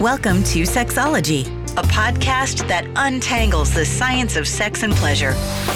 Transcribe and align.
Welcome 0.00 0.44
to 0.44 0.62
Sexology, 0.62 1.44
a 1.76 1.82
podcast 1.82 2.68
that 2.68 2.86
untangles 2.94 3.74
the 3.74 3.84
science 3.84 4.36
of 4.36 4.46
sex 4.46 4.84
and 4.84 4.92
pleasure. 4.92 5.32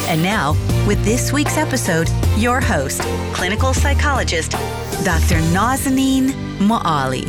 And 0.06 0.22
now, 0.22 0.52
with 0.86 1.04
this 1.04 1.32
week's 1.32 1.56
episode, 1.56 2.08
your 2.36 2.60
host, 2.60 3.00
clinical 3.34 3.74
psychologist, 3.74 4.52
Dr. 5.02 5.40
Nazanin 5.50 6.28
Moali. 6.58 7.24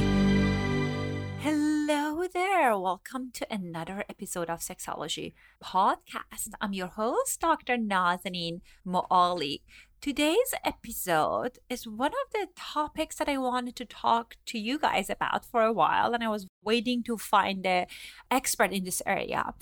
Hello 1.40 2.28
there. 2.32 2.78
Welcome 2.78 3.32
to 3.34 3.48
another 3.52 4.04
episode 4.08 4.52
of 4.52 4.60
Sexology 4.60 5.34
podcast. 5.64 6.50
I'm 6.62 6.74
your 6.74 6.90
host, 6.90 7.40
Dr. 7.40 7.76
Nazanin 7.76 8.62
Moali. 8.86 9.62
Today's 10.04 10.54
episode 10.66 11.60
is 11.70 11.88
one 11.88 12.12
of 12.12 12.34
the 12.34 12.48
topics 12.58 13.16
that 13.16 13.30
I 13.30 13.38
wanted 13.38 13.78
to 13.78 13.86
talk 13.86 14.36
to 14.48 14.60
you 14.60 14.78
guys 14.78 15.10
about 15.10 15.46
for 15.46 15.62
a 15.62 15.72
while, 15.72 16.14
and 16.14 16.22
I 16.22 16.28
was 16.28 16.46
waiting 16.62 17.04
to 17.04 17.16
find 17.16 17.66
an 17.66 17.86
expert 18.30 18.74
in 18.74 18.84
this 18.84 19.02
area. 19.06 19.54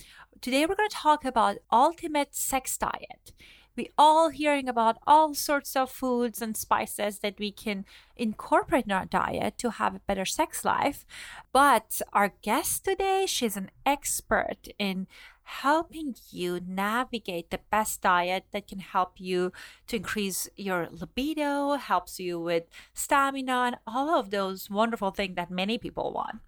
Today, 0.41 0.65
we're 0.65 0.73
going 0.73 0.89
to 0.89 0.95
talk 0.95 1.25
about 1.25 1.59
ultimate 1.71 2.33
sex 2.33 2.75
diet. 2.75 3.33
We 3.77 3.91
all 3.99 4.29
hearing 4.29 4.67
about 4.67 4.97
all 5.05 5.35
sorts 5.35 5.75
of 5.75 5.91
foods 5.91 6.41
and 6.41 6.57
spices 6.57 7.19
that 7.19 7.37
we 7.37 7.51
can 7.51 7.85
incorporate 8.17 8.85
in 8.85 8.91
our 8.91 9.05
diet 9.05 9.59
to 9.59 9.69
have 9.69 9.95
a 9.95 10.01
better 10.07 10.25
sex 10.25 10.65
life. 10.65 11.05
But 11.53 12.01
our 12.13 12.33
guest 12.41 12.83
today, 12.83 13.25
she's 13.27 13.55
an 13.55 13.69
expert 13.85 14.69
in 14.79 15.05
helping 15.43 16.15
you 16.31 16.59
navigate 16.65 17.49
the 17.49 17.59
best 17.69 18.01
diet 18.01 18.45
that 18.51 18.67
can 18.67 18.79
help 18.79 19.13
you 19.19 19.51
to 19.87 19.97
increase 19.97 20.49
your 20.55 20.87
libido, 20.91 21.75
helps 21.75 22.19
you 22.19 22.39
with 22.39 22.63
stamina, 22.93 23.51
and 23.51 23.75
all 23.85 24.17
of 24.19 24.31
those 24.31 24.69
wonderful 24.69 25.11
things 25.11 25.35
that 25.35 25.51
many 25.51 25.77
people 25.77 26.11
want. 26.11 26.39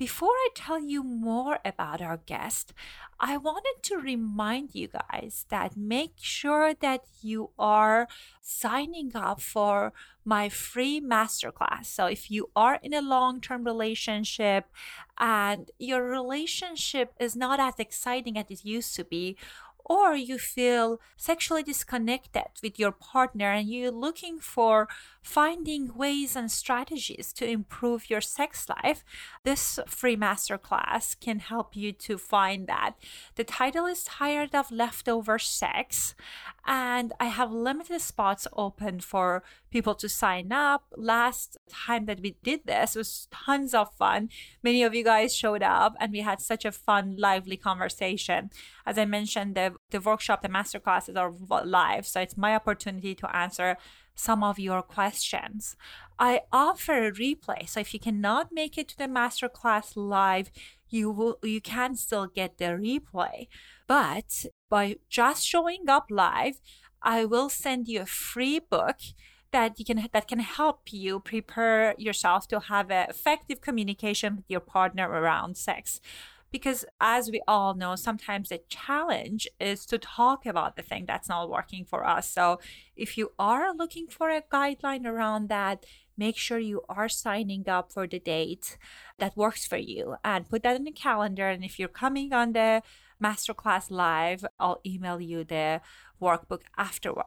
Before 0.00 0.30
I 0.32 0.48
tell 0.54 0.80
you 0.80 1.02
more 1.04 1.58
about 1.62 2.00
our 2.00 2.16
guest, 2.24 2.72
I 3.20 3.36
wanted 3.36 3.82
to 3.82 3.96
remind 3.98 4.74
you 4.74 4.88
guys 4.88 5.44
that 5.50 5.76
make 5.76 6.14
sure 6.16 6.72
that 6.72 7.04
you 7.20 7.50
are 7.58 8.08
signing 8.40 9.10
up 9.14 9.42
for 9.42 9.92
my 10.24 10.48
free 10.48 11.02
masterclass. 11.02 11.84
So, 11.84 12.06
if 12.06 12.30
you 12.30 12.48
are 12.56 12.78
in 12.82 12.94
a 12.94 13.02
long 13.02 13.42
term 13.42 13.64
relationship 13.64 14.64
and 15.18 15.70
your 15.78 16.02
relationship 16.02 17.12
is 17.20 17.36
not 17.36 17.60
as 17.60 17.74
exciting 17.78 18.38
as 18.38 18.46
it 18.48 18.64
used 18.64 18.96
to 18.96 19.04
be, 19.04 19.36
or 19.84 20.14
you 20.14 20.38
feel 20.38 21.00
sexually 21.16 21.62
disconnected 21.62 22.44
with 22.62 22.78
your 22.78 22.92
partner 22.92 23.52
and 23.52 23.68
you're 23.68 23.90
looking 23.90 24.38
for 24.38 24.88
finding 25.22 25.94
ways 25.94 26.36
and 26.36 26.50
strategies 26.50 27.32
to 27.32 27.46
improve 27.48 28.10
your 28.10 28.20
sex 28.20 28.68
life, 28.68 29.04
this 29.44 29.78
free 29.86 30.16
masterclass 30.16 31.18
can 31.20 31.38
help 31.38 31.76
you 31.76 31.92
to 31.92 32.16
find 32.18 32.66
that. 32.66 32.92
The 33.36 33.44
title 33.44 33.86
is 33.86 34.04
Tired 34.04 34.54
of 34.54 34.70
Leftover 34.70 35.38
Sex, 35.38 36.14
and 36.66 37.12
I 37.20 37.26
have 37.26 37.52
limited 37.52 38.00
spots 38.00 38.46
open 38.56 39.00
for 39.00 39.42
people 39.70 39.94
to 39.96 40.08
sign 40.08 40.52
up. 40.52 40.84
Last 40.96 41.56
time 41.70 42.06
that 42.06 42.20
we 42.20 42.36
did 42.42 42.60
this 42.66 42.94
was 42.94 43.28
tons 43.30 43.74
of 43.74 43.92
fun. 43.94 44.28
Many 44.62 44.82
of 44.82 44.94
you 44.94 45.04
guys 45.04 45.34
showed 45.34 45.62
up, 45.62 45.94
and 46.00 46.12
we 46.12 46.20
had 46.20 46.40
such 46.40 46.64
a 46.64 46.72
fun, 46.72 47.16
lively 47.18 47.56
conversation. 47.56 48.50
As 48.86 48.98
I 48.98 49.04
mentioned, 49.04 49.54
the, 49.54 49.74
the 49.90 50.00
workshop, 50.00 50.42
the 50.42 50.48
masterclasses 50.48 51.16
are 51.16 51.32
live, 51.64 52.06
so 52.06 52.20
it's 52.20 52.36
my 52.36 52.54
opportunity 52.54 53.14
to 53.14 53.36
answer 53.36 53.76
some 54.14 54.42
of 54.42 54.58
your 54.58 54.82
questions. 54.82 55.76
I 56.18 56.42
offer 56.52 57.06
a 57.06 57.12
replay. 57.12 57.68
So 57.68 57.80
if 57.80 57.94
you 57.94 58.00
cannot 58.00 58.52
make 58.52 58.76
it 58.76 58.88
to 58.88 58.98
the 58.98 59.04
masterclass 59.04 59.92
live, 59.96 60.50
you 60.90 61.10
will 61.10 61.38
you 61.42 61.60
can 61.60 61.94
still 61.94 62.26
get 62.26 62.58
the 62.58 62.66
replay. 62.66 63.48
But 63.86 64.44
by 64.68 64.96
just 65.08 65.46
showing 65.46 65.88
up 65.88 66.06
live, 66.10 66.60
I 67.02 67.24
will 67.24 67.48
send 67.48 67.88
you 67.88 68.02
a 68.02 68.06
free 68.06 68.58
book 68.58 68.98
that 69.52 69.78
you 69.78 69.84
can 69.84 70.08
that 70.12 70.28
can 70.28 70.40
help 70.40 70.92
you 70.92 71.20
prepare 71.20 71.94
yourself 71.98 72.46
to 72.48 72.60
have 72.60 72.90
effective 72.90 73.60
communication 73.60 74.36
with 74.36 74.44
your 74.48 74.60
partner 74.60 75.08
around 75.08 75.56
sex. 75.56 76.00
Because 76.52 76.84
as 77.00 77.30
we 77.30 77.40
all 77.46 77.74
know 77.74 77.94
sometimes 77.94 78.48
the 78.48 78.60
challenge 78.68 79.46
is 79.60 79.86
to 79.86 79.98
talk 79.98 80.46
about 80.46 80.74
the 80.76 80.82
thing 80.82 81.04
that's 81.06 81.28
not 81.28 81.48
working 81.48 81.84
for 81.84 82.04
us. 82.04 82.28
So 82.28 82.58
if 82.96 83.16
you 83.16 83.32
are 83.38 83.74
looking 83.74 84.08
for 84.08 84.30
a 84.30 84.42
guideline 84.42 85.06
around 85.06 85.48
that 85.48 85.86
make 86.16 86.36
sure 86.36 86.58
you 86.58 86.82
are 86.88 87.08
signing 87.08 87.68
up 87.68 87.92
for 87.92 88.06
the 88.06 88.18
date 88.18 88.76
that 89.18 89.36
works 89.36 89.66
for 89.66 89.78
you 89.78 90.16
and 90.24 90.48
put 90.48 90.62
that 90.64 90.76
in 90.76 90.84
the 90.84 90.92
calendar. 90.92 91.48
And 91.48 91.64
if 91.64 91.78
you're 91.78 91.88
coming 91.88 92.32
on 92.32 92.52
the 92.52 92.82
masterclass 93.22 93.90
live 93.90 94.44
i'll 94.58 94.80
email 94.84 95.20
you 95.20 95.44
the 95.44 95.80
workbook 96.20 96.62
afterward 96.76 97.26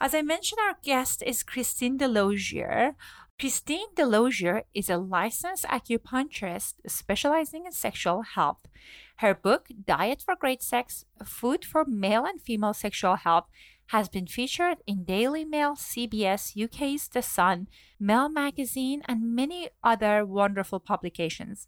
as 0.00 0.14
i 0.14 0.22
mentioned 0.22 0.60
our 0.60 0.76
guest 0.82 1.22
is 1.24 1.42
christine 1.42 1.98
delozier 1.98 2.94
Christine 3.40 3.86
Delozier 3.96 4.64
is 4.74 4.90
a 4.90 4.98
licensed 4.98 5.64
acupuncturist 5.64 6.74
specializing 6.86 7.64
in 7.64 7.72
sexual 7.72 8.20
health. 8.20 8.68
Her 9.16 9.32
book, 9.32 9.68
Diet 9.86 10.20
for 10.20 10.36
Great 10.36 10.62
Sex 10.62 11.06
Food 11.24 11.64
for 11.64 11.86
Male 11.86 12.26
and 12.26 12.38
Female 12.38 12.74
Sexual 12.74 13.16
Health, 13.16 13.46
has 13.86 14.10
been 14.10 14.26
featured 14.26 14.78
in 14.86 15.04
Daily 15.04 15.46
Mail, 15.46 15.74
CBS, 15.74 16.52
UK's 16.54 17.08
The 17.08 17.22
Sun, 17.22 17.68
Male 17.98 18.28
Magazine, 18.28 19.00
and 19.08 19.34
many 19.34 19.70
other 19.82 20.26
wonderful 20.26 20.78
publications. 20.78 21.66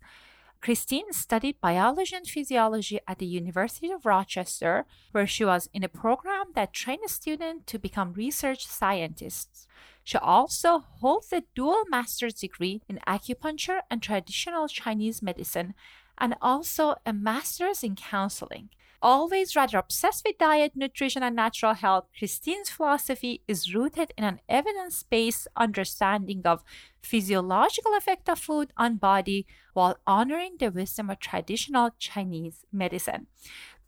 Christine 0.62 1.12
studied 1.12 1.60
biology 1.60 2.14
and 2.14 2.24
physiology 2.24 3.00
at 3.08 3.18
the 3.18 3.26
University 3.26 3.90
of 3.90 4.06
Rochester, 4.06 4.86
where 5.10 5.26
she 5.26 5.44
was 5.44 5.68
in 5.74 5.82
a 5.82 5.88
program 5.88 6.52
that 6.54 6.72
trained 6.72 7.10
students 7.10 7.64
to 7.66 7.80
become 7.80 8.12
research 8.12 8.64
scientists. 8.64 9.66
She 10.04 10.18
also 10.18 10.84
holds 11.00 11.32
a 11.32 11.42
dual 11.56 11.82
master's 11.90 12.34
degree 12.34 12.80
in 12.88 13.00
acupuncture 13.08 13.80
and 13.90 14.00
traditional 14.00 14.68
Chinese 14.68 15.20
medicine, 15.20 15.74
and 16.16 16.36
also 16.40 16.94
a 17.04 17.12
master's 17.12 17.82
in 17.82 17.96
counseling. 17.96 18.68
Always 19.04 19.56
rather 19.56 19.78
obsessed 19.78 20.24
with 20.24 20.38
diet, 20.38 20.72
nutrition, 20.76 21.24
and 21.24 21.34
natural 21.34 21.74
health, 21.74 22.06
Christine's 22.16 22.70
philosophy 22.70 23.42
is 23.48 23.74
rooted 23.74 24.12
in 24.16 24.22
an 24.22 24.40
evidence-based 24.48 25.48
understanding 25.56 26.42
of 26.44 26.62
physiological 27.02 27.96
effect 27.96 28.28
of 28.28 28.38
food 28.38 28.72
on 28.76 28.98
body 28.98 29.44
while 29.72 29.98
honoring 30.06 30.54
the 30.60 30.70
wisdom 30.70 31.10
of 31.10 31.18
traditional 31.18 31.90
Chinese 31.98 32.64
medicine. 32.72 33.26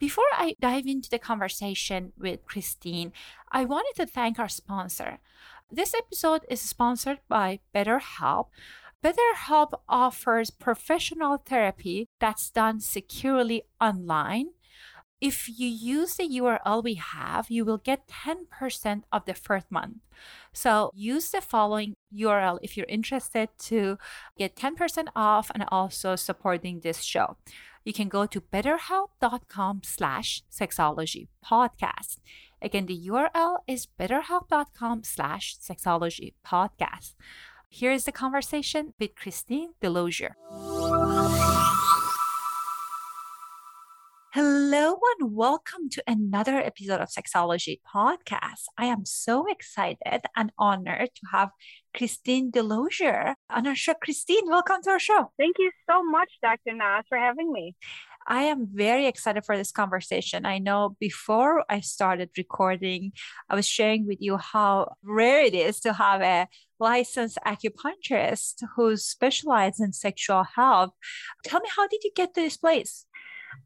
Before 0.00 0.24
I 0.32 0.56
dive 0.60 0.86
into 0.86 1.08
the 1.08 1.20
conversation 1.20 2.12
with 2.18 2.44
Christine, 2.44 3.12
I 3.52 3.64
wanted 3.64 3.94
to 3.94 4.06
thank 4.06 4.40
our 4.40 4.48
sponsor. 4.48 5.18
This 5.70 5.94
episode 5.94 6.42
is 6.50 6.60
sponsored 6.60 7.20
by 7.28 7.60
BetterHelp. 7.72 8.46
BetterHelp 9.00 9.78
offers 9.88 10.50
professional 10.50 11.36
therapy 11.36 12.08
that's 12.18 12.50
done 12.50 12.80
securely 12.80 13.62
online. 13.80 14.48
If 15.20 15.48
you 15.48 15.68
use 15.68 16.16
the 16.16 16.28
URL 16.28 16.82
we 16.82 16.94
have, 16.94 17.50
you 17.50 17.64
will 17.64 17.78
get 17.78 18.08
10% 18.08 19.02
of 19.12 19.24
the 19.24 19.34
first 19.34 19.70
month. 19.70 19.98
So 20.52 20.90
use 20.94 21.30
the 21.30 21.40
following 21.40 21.94
URL 22.14 22.58
if 22.62 22.76
you're 22.76 22.86
interested 22.88 23.48
to 23.70 23.98
get 24.36 24.56
10% 24.56 25.08
off 25.16 25.50
and 25.54 25.64
also 25.68 26.16
supporting 26.16 26.80
this 26.80 27.00
show. 27.00 27.36
You 27.84 27.92
can 27.92 28.08
go 28.08 28.26
to 28.26 28.40
betterhelp.com 28.40 29.82
slash 29.84 30.42
sexology 30.50 31.28
podcast. 31.44 32.18
Again, 32.62 32.86
the 32.86 33.08
URL 33.08 33.58
is 33.66 33.86
betterhelp.com 34.00 35.04
slash 35.04 35.56
sexology 35.58 36.32
podcast. 36.46 37.14
Here 37.68 37.92
is 37.92 38.04
the 38.04 38.12
conversation 38.12 38.94
with 38.98 39.16
Christine 39.16 39.74
Delozier. 39.82 40.34
Hello 44.66 44.98
and 45.20 45.34
welcome 45.34 45.90
to 45.90 46.02
another 46.06 46.56
episode 46.56 47.02
of 47.02 47.10
Sexology 47.10 47.80
Podcast. 47.94 48.64
I 48.78 48.86
am 48.86 49.04
so 49.04 49.44
excited 49.46 50.22
and 50.34 50.52
honored 50.58 51.10
to 51.16 51.26
have 51.32 51.50
Christine 51.94 52.50
Delozier 52.50 53.34
on 53.50 53.66
our 53.66 53.74
show. 53.74 53.92
Christine, 54.02 54.48
welcome 54.48 54.78
to 54.84 54.90
our 54.92 54.98
show. 54.98 55.32
Thank 55.38 55.56
you 55.58 55.70
so 55.86 56.02
much, 56.02 56.30
Dr. 56.42 56.74
Nas, 56.74 57.04
for 57.10 57.18
having 57.18 57.52
me. 57.52 57.76
I 58.26 58.44
am 58.44 58.66
very 58.72 59.06
excited 59.06 59.44
for 59.44 59.54
this 59.54 59.70
conversation. 59.70 60.46
I 60.46 60.60
know 60.60 60.96
before 60.98 61.62
I 61.68 61.80
started 61.80 62.30
recording, 62.38 63.12
I 63.50 63.56
was 63.56 63.68
sharing 63.68 64.06
with 64.06 64.22
you 64.22 64.38
how 64.38 64.94
rare 65.02 65.42
it 65.42 65.54
is 65.54 65.78
to 65.80 65.92
have 65.92 66.22
a 66.22 66.48
licensed 66.80 67.38
acupuncturist 67.46 68.62
who 68.76 68.96
specializes 68.96 69.80
in 69.80 69.92
sexual 69.92 70.44
health. 70.56 70.92
Tell 71.44 71.60
me, 71.60 71.68
how 71.76 71.86
did 71.86 72.02
you 72.02 72.12
get 72.16 72.32
to 72.32 72.40
this 72.40 72.56
place? 72.56 73.04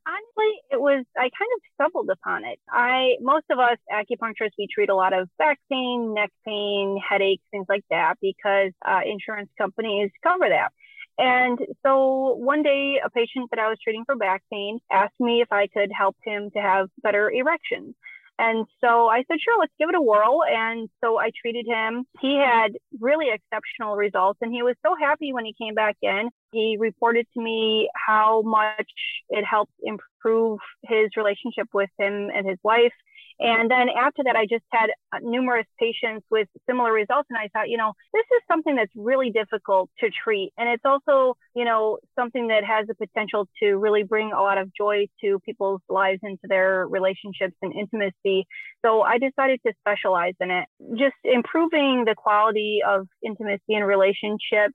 Honestly 0.07 0.53
it 0.71 0.81
was 0.81 1.05
i 1.17 1.23
kind 1.23 1.53
of 1.57 1.61
stumbled 1.75 2.09
upon 2.11 2.45
it 2.45 2.59
i 2.71 3.15
most 3.21 3.45
of 3.51 3.59
us 3.59 3.79
acupuncturists 3.93 4.59
we 4.59 4.67
treat 4.73 4.89
a 4.89 4.95
lot 4.95 5.13
of 5.13 5.29
back 5.39 5.59
pain 5.71 6.15
neck 6.15 6.31
pain 6.45 6.99
headaches 7.09 7.43
things 7.51 7.67
like 7.69 7.85
that 7.91 8.15
because 8.21 8.73
uh, 8.87 9.01
insurance 9.05 9.51
companies 9.59 10.11
cover 10.23 10.49
that 10.49 10.71
And 11.19 11.59
so 11.85 12.37
one 12.37 12.63
day, 12.63 13.01
a 13.05 13.11
patient 13.11 13.51
that 13.51 13.59
I 13.59 13.69
was 13.69 13.79
treating 13.83 14.05
for 14.05 14.15
back 14.17 14.43
pain 14.53 14.79
asked 14.91 15.19
me 15.19 15.43
if 15.43 15.51
I 15.51 15.67
could 15.67 15.91
help 15.93 16.17
him 16.25 16.51
to 16.55 16.61
have 16.61 16.89
better 17.03 17.29
erections. 17.31 17.95
And 18.39 18.67
so 18.81 19.09
I 19.09 19.25
said, 19.29 19.39
sure, 19.41 19.59
let's 19.59 19.73
give 19.79 19.89
it 19.89 19.97
a 19.97 20.01
whirl. 20.01 20.43
And 20.49 20.89
so 21.03 21.19
I 21.19 21.31
treated 21.41 21.67
him. 21.67 22.05
He 22.21 22.37
had 22.37 22.73
really 23.01 23.27
exceptional 23.33 23.97
results 23.97 24.39
and 24.41 24.53
he 24.53 24.63
was 24.63 24.77
so 24.87 24.95
happy 24.99 25.33
when 25.33 25.45
he 25.45 25.55
came 25.61 25.75
back 25.75 25.97
in. 26.03 26.31
He 26.53 26.77
reported 26.79 27.27
to 27.35 27.43
me 27.43 27.91
how 27.95 28.43
much 28.43 28.91
it 29.29 29.45
helped 29.45 29.73
improve 29.83 30.61
his 30.85 31.11
relationship 31.17 31.69
with 31.75 31.91
him 31.99 32.31
and 32.35 32.49
his 32.49 32.59
wife. 32.63 32.93
And 33.41 33.71
then 33.71 33.89
after 33.89 34.25
that, 34.25 34.35
I 34.35 34.47
just 34.47 34.65
had 34.71 34.91
uh, 35.13 35.19
numerous 35.23 35.67
patients 35.79 36.27
with 36.29 36.49
similar 36.69 36.93
results. 36.93 37.29
And 37.31 37.39
I 37.39 37.49
thought, 37.53 37.69
you 37.69 37.77
know, 37.77 37.93
this 38.13 38.25
is 38.25 38.43
something 38.51 38.75
that's 38.75 38.91
really 38.97 39.31
difficult 39.31 39.91
to 40.01 40.11
treat. 40.11 40.53
And 40.59 40.69
it's 40.69 40.85
also, 40.85 41.37
you 41.55 41.65
know, 41.65 41.99
something 42.19 42.49
that 42.49 42.65
has 42.65 42.89
the 42.89 42.95
potential 42.95 43.47
to 43.63 43.77
really 43.77 44.03
bring 44.03 44.33
a 44.33 44.41
lot 44.41 44.59
of 44.59 44.71
joy 44.75 45.07
to 45.23 45.39
people's 45.41 45.81
lives 45.89 46.21
into 46.23 46.49
their 46.49 46.87
relationships 46.89 47.55
and 47.63 47.73
intimacy. 47.73 48.47
So 48.85 49.03
I 49.03 49.19
decided 49.19 49.61
to 49.67 49.73
specialize 49.81 50.35
in 50.41 50.51
it. 50.51 50.67
Just 50.97 51.17
improving 51.23 52.05
the 52.07 52.17
quality 52.17 52.81
of 52.87 53.07
intimacy 53.23 53.75
and 53.75 53.87
relationship 53.87 54.73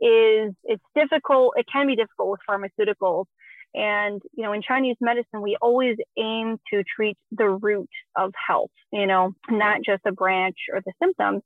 is 0.00 0.52
it's 0.64 0.82
difficult. 0.96 1.54
It 1.56 1.66
can 1.72 1.86
be 1.86 1.94
difficult 1.94 2.30
with 2.30 2.40
pharmaceuticals 2.48 3.26
and, 3.74 4.20
you 4.32 4.42
know, 4.42 4.52
in 4.52 4.62
Chinese 4.62 4.96
medicine, 5.00 5.42
we 5.42 5.56
always 5.60 5.96
aim 6.16 6.58
to 6.72 6.82
treat 6.84 7.16
the 7.30 7.48
root 7.48 7.90
of 8.16 8.32
health, 8.34 8.70
you 8.92 9.06
know, 9.06 9.32
not 9.48 9.80
just 9.84 10.02
the 10.04 10.12
branch 10.12 10.56
or 10.72 10.80
the 10.84 10.92
symptoms. 11.02 11.42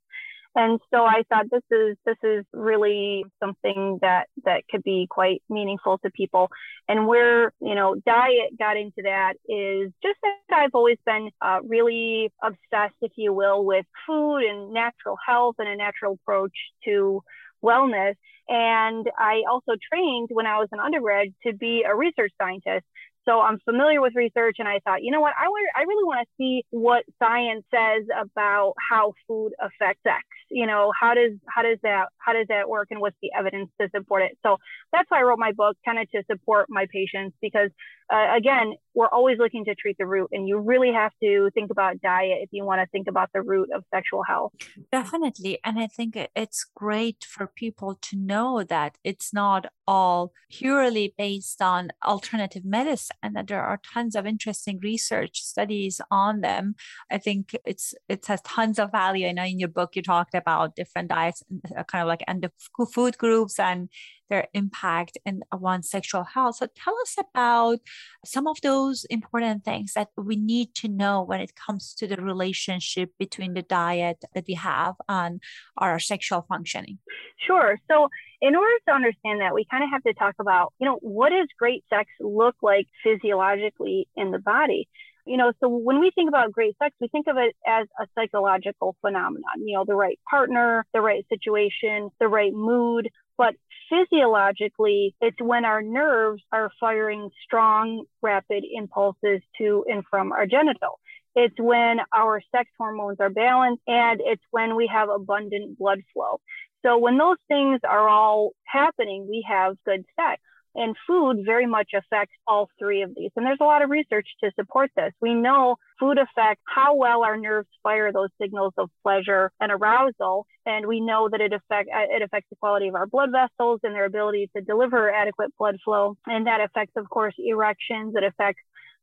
And 0.57 0.79
so 0.93 1.03
I 1.03 1.23
thought 1.27 1.47
this 1.51 1.63
is 1.69 1.97
this 2.05 2.15
is 2.23 2.45
really 2.53 3.25
something 3.43 3.99
that 4.01 4.29
that 4.45 4.63
could 4.71 4.83
be 4.83 5.05
quite 5.09 5.43
meaningful 5.49 5.97
to 5.97 6.09
people. 6.09 6.49
And 6.87 7.07
where 7.07 7.51
you 7.59 7.75
know 7.75 7.95
diet 8.05 8.57
got 8.57 8.77
into 8.77 9.01
that 9.03 9.33
is 9.49 9.91
just 10.01 10.17
that 10.23 10.57
I've 10.57 10.73
always 10.73 10.97
been 11.05 11.29
uh, 11.41 11.59
really 11.61 12.31
obsessed, 12.41 12.95
if 13.01 13.11
you 13.17 13.33
will, 13.33 13.65
with 13.65 13.85
food 14.07 14.43
and 14.43 14.71
natural 14.71 15.17
health 15.27 15.55
and 15.59 15.67
a 15.67 15.75
natural 15.75 16.13
approach 16.13 16.55
to 16.85 17.21
wellness. 17.65 18.15
And 18.47 19.09
I 19.17 19.41
also 19.49 19.73
trained 19.91 20.29
when 20.31 20.45
I 20.45 20.59
was 20.59 20.69
an 20.71 20.79
undergrad 20.79 21.27
to 21.45 21.53
be 21.53 21.83
a 21.87 21.95
research 21.95 22.31
scientist. 22.39 22.85
So 23.27 23.41
I'm 23.41 23.59
familiar 23.65 24.01
with 24.01 24.13
research 24.15 24.57
and 24.59 24.67
I 24.67 24.79
thought, 24.85 25.01
you 25.03 25.11
know 25.11 25.21
what, 25.21 25.33
I, 25.37 25.45
I 25.79 25.83
really 25.83 26.03
want 26.03 26.27
to 26.27 26.33
see 26.37 26.63
what 26.69 27.03
science 27.19 27.65
says 27.73 28.05
about 28.19 28.73
how 28.89 29.13
food 29.27 29.53
affects 29.59 30.03
sex. 30.03 30.23
You 30.51 30.67
know, 30.67 30.91
how 30.99 31.15
does 31.15 31.31
how 31.47 31.63
does 31.63 31.79
that 31.83 32.09
how 32.17 32.33
does 32.33 32.47
that 32.49 32.69
work 32.69 32.89
and 32.91 33.01
what's 33.01 33.17
the 33.21 33.31
evidence 33.37 33.69
to 33.81 33.89
support 33.95 34.23
it? 34.23 34.37
So 34.45 34.57
that's 34.93 35.09
why 35.09 35.19
I 35.19 35.23
wrote 35.23 35.39
my 35.39 35.51
book, 35.51 35.75
kind 35.83 35.99
of 35.99 36.09
to 36.11 36.23
support 36.29 36.67
my 36.69 36.85
patients 36.91 37.35
because 37.41 37.71
uh, 38.13 38.35
again, 38.37 38.73
we're 38.93 39.07
always 39.07 39.37
looking 39.39 39.65
to 39.65 39.73
treat 39.73 39.97
the 39.97 40.05
root 40.05 40.29
and 40.31 40.47
you 40.47 40.59
really 40.59 40.93
have 40.93 41.11
to 41.21 41.49
think 41.53 41.71
about 41.71 41.99
diet 42.01 42.37
if 42.41 42.49
you 42.51 42.63
want 42.63 42.79
to 42.79 42.87
think 42.91 43.07
about 43.07 43.29
the 43.33 43.41
root 43.41 43.69
of 43.75 43.83
sexual 43.93 44.23
health. 44.23 44.53
Definitely. 44.91 45.59
And 45.63 45.79
I 45.79 45.87
think 45.87 46.15
it's 46.35 46.65
great 46.75 47.25
for 47.27 47.47
people 47.47 47.97
to 48.03 48.15
know 48.15 48.63
that 48.63 48.97
it's 49.03 49.33
not 49.33 49.65
all 49.87 50.31
purely 50.49 51.13
based 51.17 51.61
on 51.61 51.89
alternative 52.05 52.63
medicine 52.63 53.14
and 53.21 53.35
that 53.35 53.47
there 53.47 53.63
are 53.63 53.79
tons 53.93 54.15
of 54.15 54.25
interesting 54.25 54.79
research 54.81 55.41
studies 55.41 56.01
on 56.11 56.41
them. 56.41 56.75
I 57.11 57.17
think 57.17 57.55
it's 57.65 57.93
it 58.09 58.25
has 58.27 58.41
tons 58.41 58.79
of 58.79 58.91
value. 58.91 59.27
I 59.27 59.31
know 59.31 59.43
in 59.43 59.59
your 59.59 59.69
book 59.69 59.95
you 59.95 60.01
talked 60.01 60.33
about 60.33 60.75
different 60.75 61.09
diets, 61.09 61.43
uh, 61.77 61.83
kind 61.83 62.01
of 62.01 62.07
like 62.07 62.23
and 62.27 62.41
the 62.41 62.51
food 62.93 63.17
groups 63.17 63.59
and 63.59 63.89
their 64.29 64.47
impact 64.53 65.17
in 65.25 65.41
one's 65.51 65.89
sexual 65.89 66.23
health. 66.23 66.57
So 66.57 66.67
tell 66.75 66.95
us 67.01 67.15
about 67.19 67.79
some 68.25 68.47
of 68.47 68.59
those 68.61 69.05
important 69.09 69.63
things 69.63 69.93
that 69.93 70.09
we 70.17 70.35
need 70.35 70.73
to 70.75 70.87
know 70.87 71.21
when 71.21 71.41
it 71.41 71.53
comes 71.55 71.93
to 71.95 72.07
the 72.07 72.17
relationship 72.17 73.11
between 73.19 73.53
the 73.53 73.61
diet 73.61 74.23
that 74.33 74.45
we 74.47 74.55
have 74.55 74.95
and 75.07 75.41
our 75.77 75.99
sexual 75.99 76.45
functioning. 76.47 76.99
Sure. 77.45 77.77
So 77.89 78.09
in 78.41 78.55
order 78.55 78.73
to 78.87 78.93
understand 78.93 79.41
that, 79.41 79.53
we 79.53 79.65
kind 79.69 79.83
of 79.83 79.89
have 79.91 80.03
to 80.03 80.13
talk 80.13 80.35
about, 80.39 80.73
you 80.79 80.85
know, 80.85 80.97
what 81.01 81.29
does 81.29 81.47
great 81.57 81.83
sex 81.89 82.09
look 82.19 82.55
like 82.61 82.87
physiologically 83.03 84.07
in 84.15 84.31
the 84.31 84.39
body? 84.39 84.87
You 85.25 85.37
know, 85.37 85.53
so 85.59 85.67
when 85.67 85.99
we 85.99 86.11
think 86.13 86.29
about 86.29 86.51
great 86.51 86.75
sex, 86.81 86.95
we 87.01 87.07
think 87.07 87.27
of 87.27 87.37
it 87.37 87.55
as 87.65 87.87
a 87.99 88.05
psychological 88.13 88.95
phenomenon, 89.01 89.65
you 89.65 89.75
know, 89.75 89.83
the 89.85 89.95
right 89.95 90.19
partner, 90.29 90.85
the 90.93 91.01
right 91.01 91.25
situation, 91.29 92.09
the 92.19 92.27
right 92.27 92.53
mood. 92.53 93.09
But 93.37 93.55
physiologically, 93.89 95.15
it's 95.21 95.41
when 95.41 95.65
our 95.65 95.81
nerves 95.81 96.43
are 96.51 96.69
firing 96.79 97.29
strong, 97.43 98.05
rapid 98.21 98.63
impulses 98.71 99.41
to 99.57 99.83
and 99.87 100.03
from 100.09 100.31
our 100.31 100.45
genital. 100.45 100.99
It's 101.35 101.59
when 101.59 101.97
our 102.13 102.41
sex 102.55 102.69
hormones 102.77 103.17
are 103.19 103.29
balanced 103.29 103.81
and 103.87 104.21
it's 104.23 104.43
when 104.51 104.75
we 104.75 104.87
have 104.93 105.09
abundant 105.09 105.77
blood 105.77 105.99
flow. 106.13 106.39
So 106.85 106.97
when 106.97 107.17
those 107.17 107.37
things 107.47 107.81
are 107.83 108.07
all 108.07 108.51
happening, 108.63 109.27
we 109.27 109.45
have 109.49 109.75
good 109.85 110.05
sex. 110.15 110.41
And 110.75 110.95
food 111.07 111.43
very 111.45 111.65
much 111.65 111.91
affects 111.95 112.35
all 112.47 112.69
three 112.77 113.01
of 113.01 113.15
these. 113.15 113.31
And 113.35 113.45
there's 113.45 113.59
a 113.61 113.65
lot 113.65 113.81
of 113.81 113.89
research 113.89 114.27
to 114.43 114.51
support 114.59 114.91
this. 114.95 115.13
We 115.21 115.33
know 115.33 115.77
food 115.99 116.17
affects 116.17 116.63
how 116.67 116.95
well 116.95 117.23
our 117.23 117.37
nerves 117.37 117.69
fire 117.81 118.11
those 118.11 118.29
signals 118.41 118.73
of 118.77 118.89
pleasure 119.03 119.51
and 119.59 119.71
arousal. 119.71 120.45
And 120.65 120.87
we 120.87 120.99
know 120.99 121.29
that 121.29 121.41
it, 121.41 121.53
affect, 121.53 121.89
uh, 121.93 122.07
it 122.09 122.21
affects 122.21 122.49
the 122.49 122.57
quality 122.57 122.87
of 122.87 122.95
our 122.95 123.07
blood 123.07 123.29
vessels 123.31 123.79
and 123.83 123.95
their 123.95 124.05
ability 124.05 124.49
to 124.55 124.61
deliver 124.61 125.11
adequate 125.11 125.51
blood 125.57 125.77
flow. 125.83 126.17
And 126.25 126.47
that 126.47 126.59
affects, 126.61 126.93
of 126.97 127.09
course, 127.09 127.35
erections. 127.37 128.13
It 128.15 128.23
affects 128.23 128.61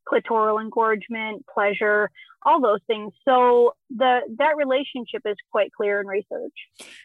clitoral 0.08 0.60
engorgement, 0.60 1.44
pleasure, 1.52 2.10
all 2.44 2.60
those 2.60 2.80
things. 2.86 3.12
So 3.24 3.74
the 3.90 4.20
that 4.38 4.56
relationship 4.56 5.22
is 5.24 5.36
quite 5.50 5.72
clear 5.72 6.00
in 6.00 6.06
research. 6.06 6.52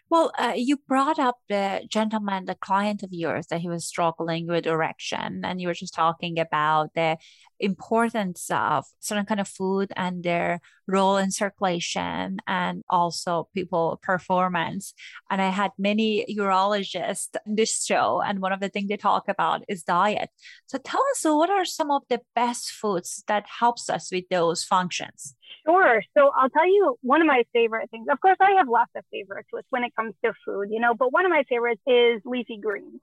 Well, 0.09 0.31
uh, 0.38 0.53
you 0.55 0.77
brought 0.88 1.19
up 1.19 1.38
the 1.49 1.85
gentleman, 1.89 2.45
the 2.45 2.55
client 2.55 3.03
of 3.03 3.09
yours, 3.11 3.47
that 3.47 3.61
he 3.61 3.69
was 3.69 3.85
struggling 3.85 4.47
with 4.47 4.65
erection, 4.65 5.41
and 5.44 5.61
you 5.61 5.67
were 5.67 5.73
just 5.73 5.94
talking 5.94 6.39
about 6.39 6.94
the 6.95 7.17
importance 7.59 8.49
of 8.51 8.85
certain 8.99 9.25
kind 9.25 9.39
of 9.39 9.47
food 9.47 9.91
and 9.95 10.23
their 10.23 10.59
role 10.87 11.17
in 11.17 11.31
circulation 11.31 12.37
and 12.47 12.83
also 12.89 13.49
people 13.53 13.99
performance. 14.01 14.93
And 15.29 15.41
I 15.41 15.49
had 15.49 15.71
many 15.77 16.25
urologists 16.29 17.35
in 17.45 17.55
this 17.55 17.83
show, 17.83 18.21
and 18.25 18.39
one 18.39 18.53
of 18.53 18.59
the 18.59 18.69
things 18.69 18.89
they 18.89 18.97
talk 18.97 19.27
about 19.27 19.63
is 19.67 19.83
diet. 19.83 20.29
So 20.65 20.77
tell 20.77 21.03
us, 21.11 21.23
what 21.23 21.49
are 21.49 21.65
some 21.65 21.91
of 21.91 22.03
the 22.09 22.21
best 22.35 22.71
foods 22.71 23.23
that 23.27 23.45
helps 23.59 23.89
us 23.89 24.11
with 24.11 24.25
those 24.29 24.63
functions? 24.63 25.35
Sure. 25.65 26.01
So 26.17 26.31
I'll 26.35 26.49
tell 26.49 26.67
you 26.67 26.97
one 27.01 27.21
of 27.21 27.27
my 27.27 27.44
favorite 27.51 27.89
things. 27.91 28.07
Of 28.09 28.21
course, 28.21 28.37
I 28.39 28.51
have 28.57 28.69
lots 28.69 28.91
of 28.95 29.03
favorites 29.11 29.49
when 29.69 29.83
it 29.83 29.94
comes 29.95 30.13
to 30.23 30.31
food, 30.45 30.69
you 30.71 30.79
know, 30.79 30.94
but 30.94 31.11
one 31.11 31.25
of 31.25 31.29
my 31.29 31.44
favorites 31.49 31.81
is 31.85 32.21
leafy 32.23 32.57
greens. 32.61 33.01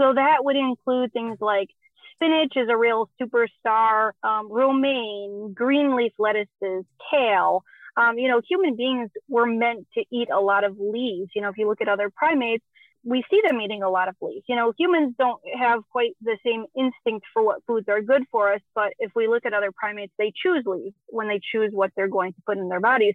So 0.00 0.12
that 0.14 0.44
would 0.44 0.56
include 0.56 1.12
things 1.12 1.38
like 1.40 1.70
spinach 2.14 2.52
is 2.56 2.68
a 2.70 2.76
real 2.76 3.08
superstar, 3.20 4.12
um, 4.22 4.50
romaine, 4.50 5.52
green 5.54 5.96
leaf 5.96 6.12
lettuces, 6.18 6.84
kale. 7.10 7.62
Um, 7.96 8.18
you 8.18 8.28
know, 8.28 8.40
human 8.48 8.76
beings 8.76 9.10
were 9.28 9.46
meant 9.46 9.86
to 9.94 10.04
eat 10.10 10.28
a 10.34 10.40
lot 10.40 10.64
of 10.64 10.76
leaves. 10.78 11.30
You 11.34 11.42
know, 11.42 11.48
if 11.48 11.58
you 11.58 11.68
look 11.68 11.80
at 11.80 11.88
other 11.88 12.10
primates, 12.10 12.64
we 13.04 13.22
see 13.30 13.40
them 13.46 13.60
eating 13.60 13.82
a 13.82 13.90
lot 13.90 14.08
of 14.08 14.16
leaves. 14.20 14.44
You 14.48 14.56
know, 14.56 14.72
humans 14.78 15.14
don't 15.18 15.40
have 15.58 15.80
quite 15.92 16.12
the 16.22 16.38
same 16.44 16.64
instinct 16.76 17.26
for 17.32 17.44
what 17.44 17.62
foods 17.66 17.88
are 17.88 18.00
good 18.00 18.22
for 18.32 18.52
us, 18.52 18.60
but 18.74 18.94
if 18.98 19.12
we 19.14 19.28
look 19.28 19.44
at 19.44 19.52
other 19.52 19.70
primates, 19.72 20.12
they 20.18 20.32
choose 20.34 20.64
leaves 20.66 20.96
when 21.06 21.28
they 21.28 21.40
choose 21.52 21.70
what 21.72 21.90
they're 21.94 22.08
going 22.08 22.32
to 22.32 22.42
put 22.46 22.56
in 22.56 22.68
their 22.68 22.80
bodies. 22.80 23.14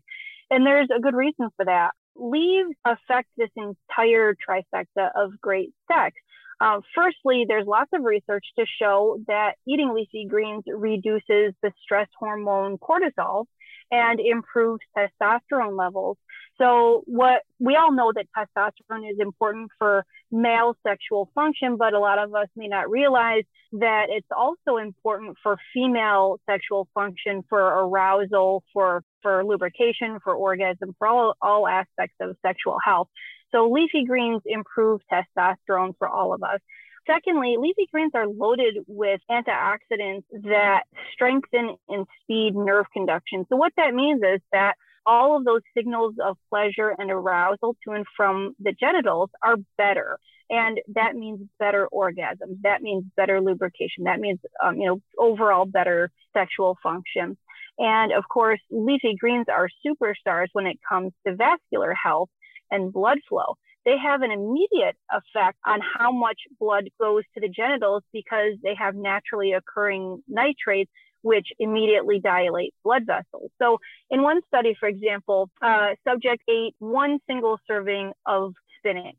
And 0.51 0.65
there's 0.65 0.89
a 0.96 1.01
good 1.01 1.15
reason 1.15 1.50
for 1.56 1.65
that. 1.65 1.91
Leaves 2.15 2.75
affect 2.86 3.29
this 3.38 3.50
entire 3.56 4.36
trifecta 4.36 5.10
of 5.15 5.39
great 5.41 5.74
sex. 5.91 6.15
Uh, 6.61 6.81
firstly, 6.93 7.45
there's 7.47 7.65
lots 7.65 7.89
of 7.93 8.03
research 8.03 8.45
to 8.57 8.65
show 8.81 9.19
that 9.27 9.53
eating 9.67 9.93
leafy 9.93 10.25
greens 10.27 10.63
reduces 10.67 11.53
the 11.61 11.71
stress 11.81 12.07
hormone 12.19 12.77
cortisol 12.77 13.45
and 13.91 14.19
improves 14.19 14.81
testosterone 14.95 15.77
levels. 15.77 16.17
So 16.57 17.03
what 17.05 17.43
we 17.59 17.75
all 17.75 17.93
know 17.93 18.11
that 18.13 18.27
testosterone 18.37 19.09
is 19.09 19.17
important 19.19 19.71
for 19.77 20.05
male 20.31 20.75
sexual 20.85 21.31
function, 21.33 21.77
but 21.77 21.93
a 21.93 21.99
lot 21.99 22.19
of 22.19 22.35
us 22.35 22.47
may 22.55 22.67
not 22.67 22.89
realize 22.89 23.43
that 23.71 24.07
it's 24.09 24.27
also 24.35 24.77
important 24.77 25.37
for 25.41 25.57
female 25.73 26.39
sexual 26.49 26.87
function, 26.93 27.43
for 27.47 27.61
arousal, 27.61 28.63
for 28.73 29.03
for 29.21 29.43
lubrication, 29.43 30.19
for 30.23 30.33
orgasm, 30.33 30.95
for 30.97 31.07
all, 31.07 31.35
all 31.41 31.67
aspects 31.67 32.15
of 32.21 32.35
sexual 32.45 32.77
health. 32.83 33.07
So 33.51 33.70
leafy 33.70 34.06
greens 34.06 34.41
improve 34.46 35.01
testosterone 35.12 35.94
for 35.98 36.08
all 36.08 36.34
of 36.34 36.44
us. 36.44 36.60
Secondly, 37.08 37.56
leafy 37.58 37.88
greens 37.91 38.12
are 38.13 38.27
loaded 38.27 38.79
with 38.88 39.20
antioxidants 39.32 40.24
that 40.32 40.84
strengthen 41.13 41.75
and 41.88 42.06
speed 42.22 42.56
nerve 42.56 42.86
conduction. 42.94 43.46
So 43.50 43.56
what 43.56 43.74
that 43.77 43.96
means 43.96 44.22
is 44.22 44.41
that 44.51 44.75
all 45.06 45.38
of 45.38 45.46
those 45.46 45.62
signals 45.75 46.15
of 46.24 46.38
pleasure 46.50 46.94
and 47.00 47.10
arousal 47.10 47.75
to 47.84 47.94
and 47.94 48.06
from 48.15 48.53
the 48.60 48.74
genitals 48.74 49.32
are 49.44 49.56
better. 49.77 50.20
and 50.50 50.79
that 50.96 51.15
means 51.15 51.39
better 51.60 51.88
orgasms. 51.94 52.62
That 52.63 52.82
means 52.82 53.03
better 53.15 53.39
lubrication. 53.39 54.06
That 54.06 54.20
means, 54.20 54.39
um, 54.63 54.77
you 54.77 54.88
know, 54.88 55.01
overall 55.18 55.65
better 55.65 56.12
sexual 56.34 56.77
function. 56.82 57.38
And 57.77 58.12
of 58.12 58.24
course, 58.27 58.60
leafy 58.72 59.15
greens 59.18 59.46
are 59.48 59.70
superstars 59.86 60.48
when 60.53 60.65
it 60.65 60.79
comes 60.88 61.13
to 61.25 61.36
vascular 61.36 61.94
health 61.94 62.29
and 62.71 62.93
blood 62.93 63.19
flow. 63.27 63.57
They 63.85 63.97
have 63.97 64.21
an 64.21 64.31
immediate 64.31 64.97
effect 65.11 65.57
on 65.65 65.79
how 65.81 66.11
much 66.11 66.39
blood 66.59 66.89
goes 66.99 67.23
to 67.33 67.39
the 67.39 67.47
genitals 67.47 68.03
because 68.11 68.53
they 68.61 68.75
have 68.75 68.95
naturally 68.95 69.53
occurring 69.53 70.21
nitrates 70.27 70.91
which 71.21 71.47
immediately 71.59 72.19
dilate 72.19 72.73
blood 72.83 73.05
vessels. 73.05 73.51
So, 73.61 73.79
in 74.09 74.21
one 74.21 74.41
study, 74.47 74.75
for 74.79 74.88
example, 74.88 75.49
uh, 75.61 75.95
subject 76.07 76.43
ate 76.49 76.75
one 76.79 77.19
single 77.27 77.59
serving 77.67 78.13
of 78.25 78.53
spinach. 78.77 79.15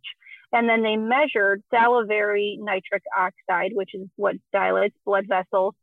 And 0.53 0.69
then 0.69 0.83
they 0.83 0.97
measured 0.97 1.63
salivary 1.71 2.59
nitric 2.61 3.03
oxide, 3.17 3.73
which 3.75 3.95
is 3.95 4.09
what 4.17 4.37
dilates 4.53 4.97
blood 5.05 5.27
vessels. 5.29 5.75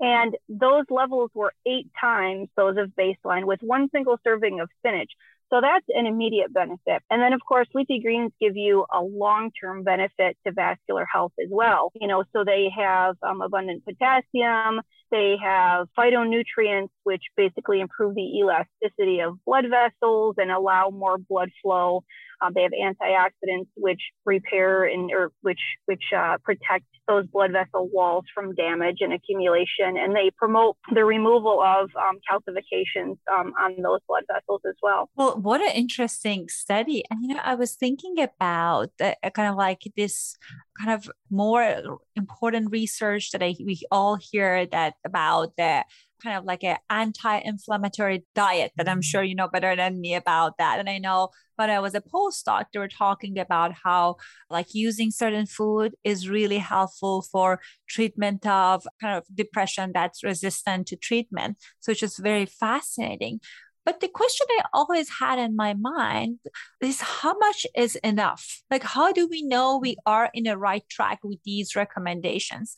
And 0.00 0.36
those 0.48 0.84
levels 0.90 1.30
were 1.34 1.52
eight 1.66 1.90
times 2.00 2.48
those 2.56 2.76
of 2.76 2.90
baseline 2.98 3.44
with 3.44 3.60
one 3.62 3.88
single 3.92 4.18
serving 4.24 4.60
of 4.60 4.68
spinach. 4.78 5.12
So 5.50 5.60
that's 5.60 5.84
an 5.88 6.06
immediate 6.06 6.52
benefit. 6.52 7.02
And 7.10 7.22
then, 7.22 7.32
of 7.32 7.40
course, 7.46 7.68
leafy 7.74 8.00
greens 8.00 8.32
give 8.40 8.56
you 8.56 8.86
a 8.92 9.00
long 9.00 9.52
term 9.52 9.84
benefit 9.84 10.36
to 10.46 10.52
vascular 10.52 11.06
health 11.10 11.32
as 11.40 11.48
well. 11.50 11.92
You 12.00 12.08
know, 12.08 12.24
so 12.32 12.44
they 12.44 12.70
have 12.76 13.16
um, 13.22 13.40
abundant 13.40 13.84
potassium, 13.84 14.80
they 15.14 15.36
have 15.40 15.86
phytonutrients, 15.96 16.88
which 17.04 17.22
basically 17.36 17.80
improve 17.80 18.16
the 18.16 18.38
elasticity 18.40 19.20
of 19.20 19.38
blood 19.46 19.66
vessels 19.70 20.34
and 20.38 20.50
allow 20.50 20.90
more 20.90 21.18
blood 21.18 21.50
flow. 21.62 22.02
Um, 22.42 22.52
they 22.52 22.62
have 22.62 22.72
antioxidants, 22.72 23.68
which 23.76 24.00
repair 24.24 24.84
and 24.84 25.10
or 25.12 25.30
which 25.42 25.60
which 25.86 26.02
uh, 26.14 26.36
protect 26.42 26.84
those 27.06 27.26
blood 27.26 27.52
vessel 27.52 27.88
walls 27.92 28.24
from 28.34 28.54
damage 28.54 28.98
and 29.00 29.12
accumulation, 29.12 29.96
and 29.96 30.16
they 30.16 30.30
promote 30.36 30.76
the 30.92 31.04
removal 31.04 31.62
of 31.62 31.90
um, 31.96 32.18
calcifications 32.28 33.16
um, 33.32 33.52
on 33.62 33.80
those 33.82 34.00
blood 34.08 34.24
vessels 34.26 34.62
as 34.66 34.74
well. 34.82 35.08
Well, 35.14 35.38
what 35.40 35.60
an 35.60 35.70
interesting 35.74 36.48
study! 36.48 37.04
And 37.08 37.20
you 37.22 37.34
know, 37.34 37.40
I 37.44 37.54
was 37.54 37.76
thinking 37.76 38.20
about 38.20 38.90
the, 38.98 39.16
kind 39.32 39.48
of 39.48 39.56
like 39.56 39.82
this 39.96 40.36
kind 40.80 40.90
of 40.90 41.08
more 41.30 41.98
important 42.16 42.70
research 42.72 43.30
that 43.30 43.42
I, 43.42 43.54
we 43.64 43.80
all 43.90 44.16
hear 44.16 44.66
that 44.66 44.94
about 45.04 45.56
the 45.56 45.84
kind 46.22 46.36
of 46.38 46.44
like 46.44 46.64
an 46.64 46.78
anti-inflammatory 46.88 48.24
diet 48.34 48.72
that 48.76 48.88
I'm 48.88 49.02
sure 49.02 49.22
you 49.22 49.34
know 49.34 49.48
better 49.48 49.76
than 49.76 50.00
me 50.00 50.14
about 50.14 50.58
that. 50.58 50.78
And 50.78 50.88
I 50.88 50.98
know 50.98 51.28
when 51.56 51.70
I 51.70 51.80
was 51.80 51.94
a 51.94 52.00
postdoc, 52.00 52.66
they 52.72 52.78
were 52.78 52.88
talking 52.88 53.38
about 53.38 53.72
how 53.84 54.16
like 54.48 54.74
using 54.74 55.10
certain 55.10 55.46
food 55.46 55.94
is 56.02 56.28
really 56.28 56.58
helpful 56.58 57.22
for 57.22 57.60
treatment 57.88 58.46
of 58.46 58.86
kind 59.00 59.16
of 59.16 59.24
depression 59.34 59.92
that's 59.92 60.24
resistant 60.24 60.86
to 60.88 60.96
treatment. 60.96 61.58
So 61.80 61.92
it's 61.92 62.00
just 62.00 62.18
very 62.18 62.46
fascinating. 62.46 63.40
But 63.84 64.00
the 64.00 64.08
question 64.08 64.46
I 64.50 64.62
always 64.72 65.10
had 65.20 65.38
in 65.38 65.54
my 65.54 65.74
mind 65.74 66.38
is 66.80 67.02
how 67.02 67.36
much 67.36 67.66
is 67.76 67.96
enough? 67.96 68.62
Like, 68.70 68.82
how 68.82 69.12
do 69.12 69.28
we 69.28 69.42
know 69.42 69.76
we 69.76 69.96
are 70.06 70.30
in 70.32 70.44
the 70.44 70.56
right 70.56 70.88
track 70.88 71.18
with 71.22 71.38
these 71.44 71.76
recommendations? 71.76 72.76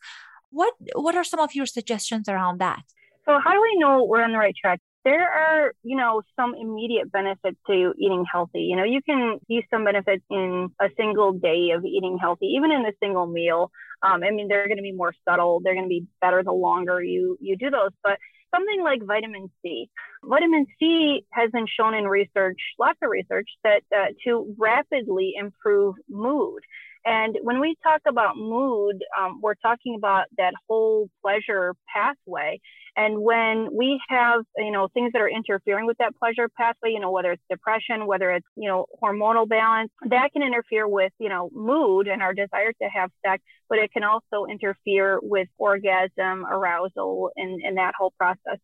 What 0.51 0.75
What 0.95 1.15
are 1.15 1.25
some 1.25 1.41
of 1.41 1.55
your 1.55 1.67
suggestions 1.67 2.29
around 2.29 2.61
that? 2.61 2.83
So, 3.25 3.39
how 3.43 3.53
do 3.53 3.61
we 3.61 3.77
know 3.79 4.05
we're 4.05 4.23
on 4.23 4.33
the 4.33 4.39
right 4.39 4.55
track? 4.55 4.81
There 5.05 5.23
are, 5.23 5.73
you 5.85 5.97
know, 5.97 6.23
some 6.35 6.55
immediate 6.61 7.13
benefits 7.13 7.57
to 7.69 7.93
eating 7.97 8.25
healthy. 8.33 8.63
You 8.63 8.77
know, 8.77 8.85
you 8.85 9.01
can 9.03 9.39
see 9.47 9.65
some 9.71 9.85
benefits 9.85 10.25
in 10.31 10.69
a 10.81 10.89
single 10.97 11.33
day 11.33 11.71
of 11.71 11.85
eating 11.85 12.19
healthy, 12.21 12.47
even 12.57 12.73
in 12.73 12.85
a 12.85 12.93
single 13.01 13.27
meal. 13.27 13.71
Um, 14.03 14.25
I 14.25 14.31
mean, 14.33 14.49
they're 14.49 14.67
going 14.67 14.79
to 14.79 14.83
be 14.83 14.93
more 14.93 15.15
subtle. 15.29 15.61
They're 15.63 15.75
going 15.75 15.85
to 15.85 15.89
be 15.89 16.07
better 16.21 16.43
the 16.43 16.53
longer 16.53 17.03
you 17.03 17.37
you 17.41 17.57
do 17.57 17.71
those. 17.71 17.91
But 18.03 18.19
something 18.55 18.83
like 18.83 19.03
vitamin 19.05 19.51
C. 19.63 19.89
Vitamin 20.25 20.67
C 20.79 21.25
has 21.31 21.51
been 21.51 21.67
shown 21.69 21.95
in 21.95 22.05
research, 22.05 22.59
lots 22.79 22.99
of 23.03 23.11
research, 23.11 23.49
that 23.65 23.83
uh, 23.97 24.07
to 24.25 24.55
rapidly 24.59 25.35
improve 25.37 25.95
mood. 26.09 26.63
And 27.07 27.39
when 27.43 27.61
we 27.61 27.77
talk 27.85 28.01
about 28.09 28.37
mood, 28.37 28.97
um, 29.17 29.39
we're 29.41 29.55
talking 29.55 29.95
about 29.97 30.27
that 30.39 30.55
whole 30.69 31.09
pleasure 31.23 31.73
pathway. 31.95 32.59
And 32.97 33.21
when 33.23 33.69
we 33.73 34.01
have, 34.09 34.41
you 34.57 34.73
know, 34.73 34.89
things 34.93 35.13
that 35.13 35.23
are 35.23 35.29
interfering 35.29 35.87
with 35.87 35.99
that 35.99 36.17
pleasure 36.19 36.49
pathway, 36.57 36.91
you 36.91 36.99
know, 36.99 37.13
whether 37.13 37.31
it's 37.31 37.43
depression, 37.49 38.07
whether 38.07 38.33
it's, 38.33 38.47
you 38.57 38.69
know, 38.69 38.87
hormonal 39.01 39.49
balance, 39.49 39.93
that 40.09 40.33
can 40.33 40.43
interfere 40.43 40.89
with, 40.89 41.13
you 41.21 41.29
know, 41.29 41.49
mood 41.53 42.09
and 42.09 42.23
our 42.23 42.35
desire 42.35 42.73
to 42.83 42.89
have 42.93 43.11
sex, 43.25 43.41
but 43.69 43.79
it 43.79 43.93
can 43.93 44.03
also 44.03 44.47
interfere 44.51 45.21
with 45.23 45.47
orgasm, 45.59 46.45
arousal, 46.45 47.31
and, 47.37 47.63
and 47.63 47.77
that 47.77 47.93
whole 47.97 48.15
process. 48.19 48.59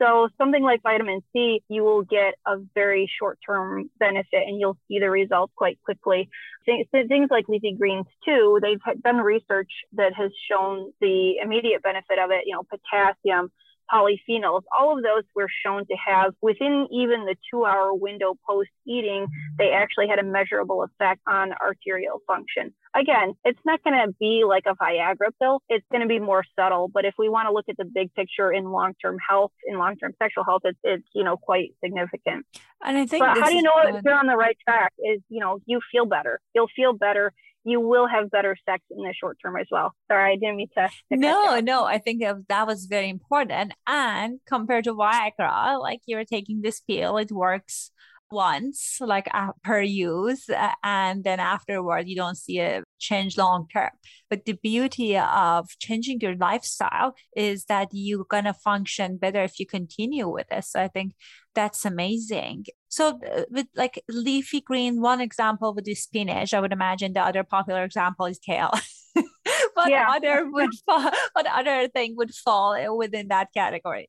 So 0.00 0.28
something 0.38 0.62
like 0.62 0.82
vitamin 0.82 1.22
C, 1.32 1.62
you 1.68 1.82
will 1.82 2.02
get 2.02 2.34
a 2.46 2.56
very 2.74 3.10
short-term 3.18 3.90
benefit 3.98 4.44
and 4.46 4.60
you'll 4.60 4.78
see 4.86 5.00
the 5.00 5.10
results 5.10 5.52
quite 5.56 5.78
quickly. 5.84 6.28
Things 6.64 7.28
like 7.30 7.48
leafy 7.48 7.74
greens 7.74 8.06
too, 8.24 8.60
they've 8.62 9.02
done 9.02 9.16
research 9.16 9.70
that 9.94 10.12
has 10.14 10.30
shown 10.50 10.92
the 11.00 11.38
immediate 11.42 11.82
benefit 11.82 12.18
of 12.18 12.30
it, 12.30 12.44
you 12.46 12.54
know, 12.54 12.62
potassium, 12.62 13.50
polyphenols, 13.92 14.62
all 14.76 14.96
of 14.96 15.02
those 15.02 15.24
were 15.34 15.48
shown 15.64 15.86
to 15.86 15.94
have 15.94 16.34
within 16.40 16.86
even 16.92 17.24
the 17.24 17.36
two 17.50 17.64
hour 17.64 17.94
window 17.94 18.34
post 18.46 18.70
eating, 18.86 19.26
they 19.58 19.70
actually 19.70 20.08
had 20.08 20.18
a 20.18 20.22
measurable 20.22 20.82
effect 20.82 21.20
on 21.26 21.52
arterial 21.52 22.20
function. 22.26 22.74
Again, 22.94 23.34
it's 23.44 23.60
not 23.64 23.82
going 23.84 23.96
to 23.96 24.14
be 24.18 24.44
like 24.46 24.64
a 24.66 24.74
Viagra 24.74 25.30
pill. 25.40 25.62
It's 25.68 25.84
going 25.90 26.02
to 26.02 26.08
be 26.08 26.18
more 26.18 26.44
subtle. 26.58 26.88
But 26.88 27.04
if 27.04 27.14
we 27.18 27.28
want 27.28 27.48
to 27.48 27.52
look 27.52 27.66
at 27.68 27.76
the 27.76 27.84
big 27.84 28.12
picture 28.14 28.50
in 28.50 28.70
long 28.70 28.94
term 29.00 29.18
health, 29.26 29.52
in 29.66 29.78
long 29.78 29.96
term 29.96 30.14
sexual 30.20 30.44
health, 30.44 30.62
it's, 30.64 30.78
it's, 30.82 31.04
you 31.14 31.24
know, 31.24 31.36
quite 31.36 31.74
significant. 31.84 32.46
And 32.84 32.96
I 32.96 33.06
think, 33.06 33.24
but 33.24 33.38
how 33.38 33.48
do 33.48 33.54
you 33.54 33.62
know 33.62 33.72
if 33.84 34.02
you're 34.04 34.14
on 34.14 34.26
the 34.26 34.36
right 34.36 34.56
track? 34.66 34.92
Is, 34.98 35.20
you 35.28 35.40
know, 35.40 35.60
you 35.66 35.80
feel 35.92 36.06
better. 36.06 36.40
You'll 36.54 36.70
feel 36.74 36.92
better 36.92 37.32
you 37.68 37.80
will 37.80 38.06
have 38.06 38.30
better 38.30 38.56
sex 38.68 38.82
in 38.90 38.98
the 38.98 39.14
short 39.18 39.38
term 39.42 39.56
as 39.56 39.66
well. 39.70 39.92
Sorry, 40.10 40.32
I 40.32 40.36
didn't 40.36 40.56
mean 40.56 40.68
to. 40.76 40.88
to 40.88 41.16
no, 41.16 41.60
no, 41.60 41.84
I 41.84 41.98
think 41.98 42.22
that 42.22 42.66
was 42.66 42.86
very 42.86 43.08
important. 43.08 43.74
And 43.86 44.40
compared 44.46 44.84
to 44.84 44.94
Viagra, 44.94 45.80
like 45.80 46.00
you're 46.06 46.24
taking 46.24 46.62
this 46.62 46.80
pill, 46.80 47.16
it 47.18 47.30
works 47.30 47.90
once, 48.30 48.98
like 49.00 49.28
uh, 49.32 49.52
per 49.62 49.80
use, 49.80 50.48
uh, 50.50 50.72
and 50.82 51.24
then 51.24 51.40
afterward, 51.40 52.08
you 52.08 52.16
don't 52.16 52.36
see 52.36 52.58
a 52.60 52.84
change 52.98 53.38
long 53.38 53.66
term. 53.72 53.90
But 54.28 54.44
the 54.44 54.52
beauty 54.52 55.16
of 55.16 55.68
changing 55.78 56.20
your 56.20 56.36
lifestyle 56.36 57.14
is 57.34 57.64
that 57.66 57.88
you're 57.92 58.26
gonna 58.28 58.54
function 58.54 59.16
better 59.16 59.42
if 59.42 59.58
you 59.58 59.66
continue 59.66 60.28
with 60.28 60.48
this. 60.48 60.72
So 60.72 60.80
I 60.80 60.88
think 60.88 61.14
that's 61.58 61.84
amazing. 61.84 62.66
So 62.88 63.18
uh, 63.34 63.42
with 63.50 63.66
like 63.74 64.04
leafy 64.08 64.60
green, 64.60 65.00
one 65.00 65.20
example 65.20 65.74
would 65.74 65.84
be 65.84 65.96
spinach. 65.96 66.54
I 66.54 66.60
would 66.60 66.72
imagine 66.72 67.14
the 67.14 67.20
other 67.20 67.42
popular 67.42 67.82
example 67.82 68.26
is 68.26 68.38
kale. 68.38 68.72
what 69.74 69.90
yeah. 69.90 70.06
other 70.08 70.48
would 70.48 70.70
fall, 70.86 71.10
what 71.32 71.46
other 71.50 71.88
thing 71.88 72.14
would 72.16 72.32
fall 72.32 72.96
within 72.96 73.26
that 73.28 73.48
category? 73.52 74.08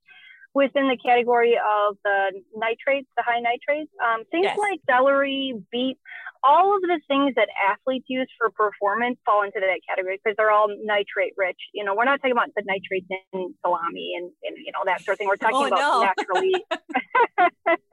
Within 0.53 0.89
the 0.89 0.97
category 0.97 1.53
of 1.53 1.97
the 2.03 2.41
nitrates, 2.55 3.07
the 3.15 3.23
high 3.23 3.39
nitrates, 3.39 3.91
um, 4.01 4.23
things 4.31 4.45
yes. 4.45 4.57
like 4.57 4.79
celery, 4.89 5.53
beet, 5.71 5.97
all 6.43 6.75
of 6.75 6.81
the 6.81 6.99
things 7.07 7.35
that 7.35 7.49
athletes 7.69 8.05
use 8.07 8.27
for 8.37 8.49
performance 8.49 9.17
fall 9.25 9.43
into 9.43 9.59
that 9.59 9.79
category 9.87 10.19
because 10.23 10.35
they're 10.37 10.51
all 10.51 10.67
nitrate 10.83 11.33
rich. 11.37 11.59
You 11.73 11.83
know, 11.83 11.93
we're 11.95 12.05
not 12.05 12.17
talking 12.17 12.31
about 12.31 12.49
the 12.55 12.63
nitrates 12.65 13.07
in 13.33 13.53
salami 13.61 14.13
and, 14.17 14.31
and 14.43 14.57
you 14.57 14.71
know 14.71 14.81
that 14.85 15.01
sort 15.01 15.15
of 15.15 15.19
thing. 15.19 15.27
We're 15.27 15.37
talking 15.37 15.57
oh, 15.57 15.67
about 15.67 15.77
no. 15.77 16.09
naturally. 16.09 16.53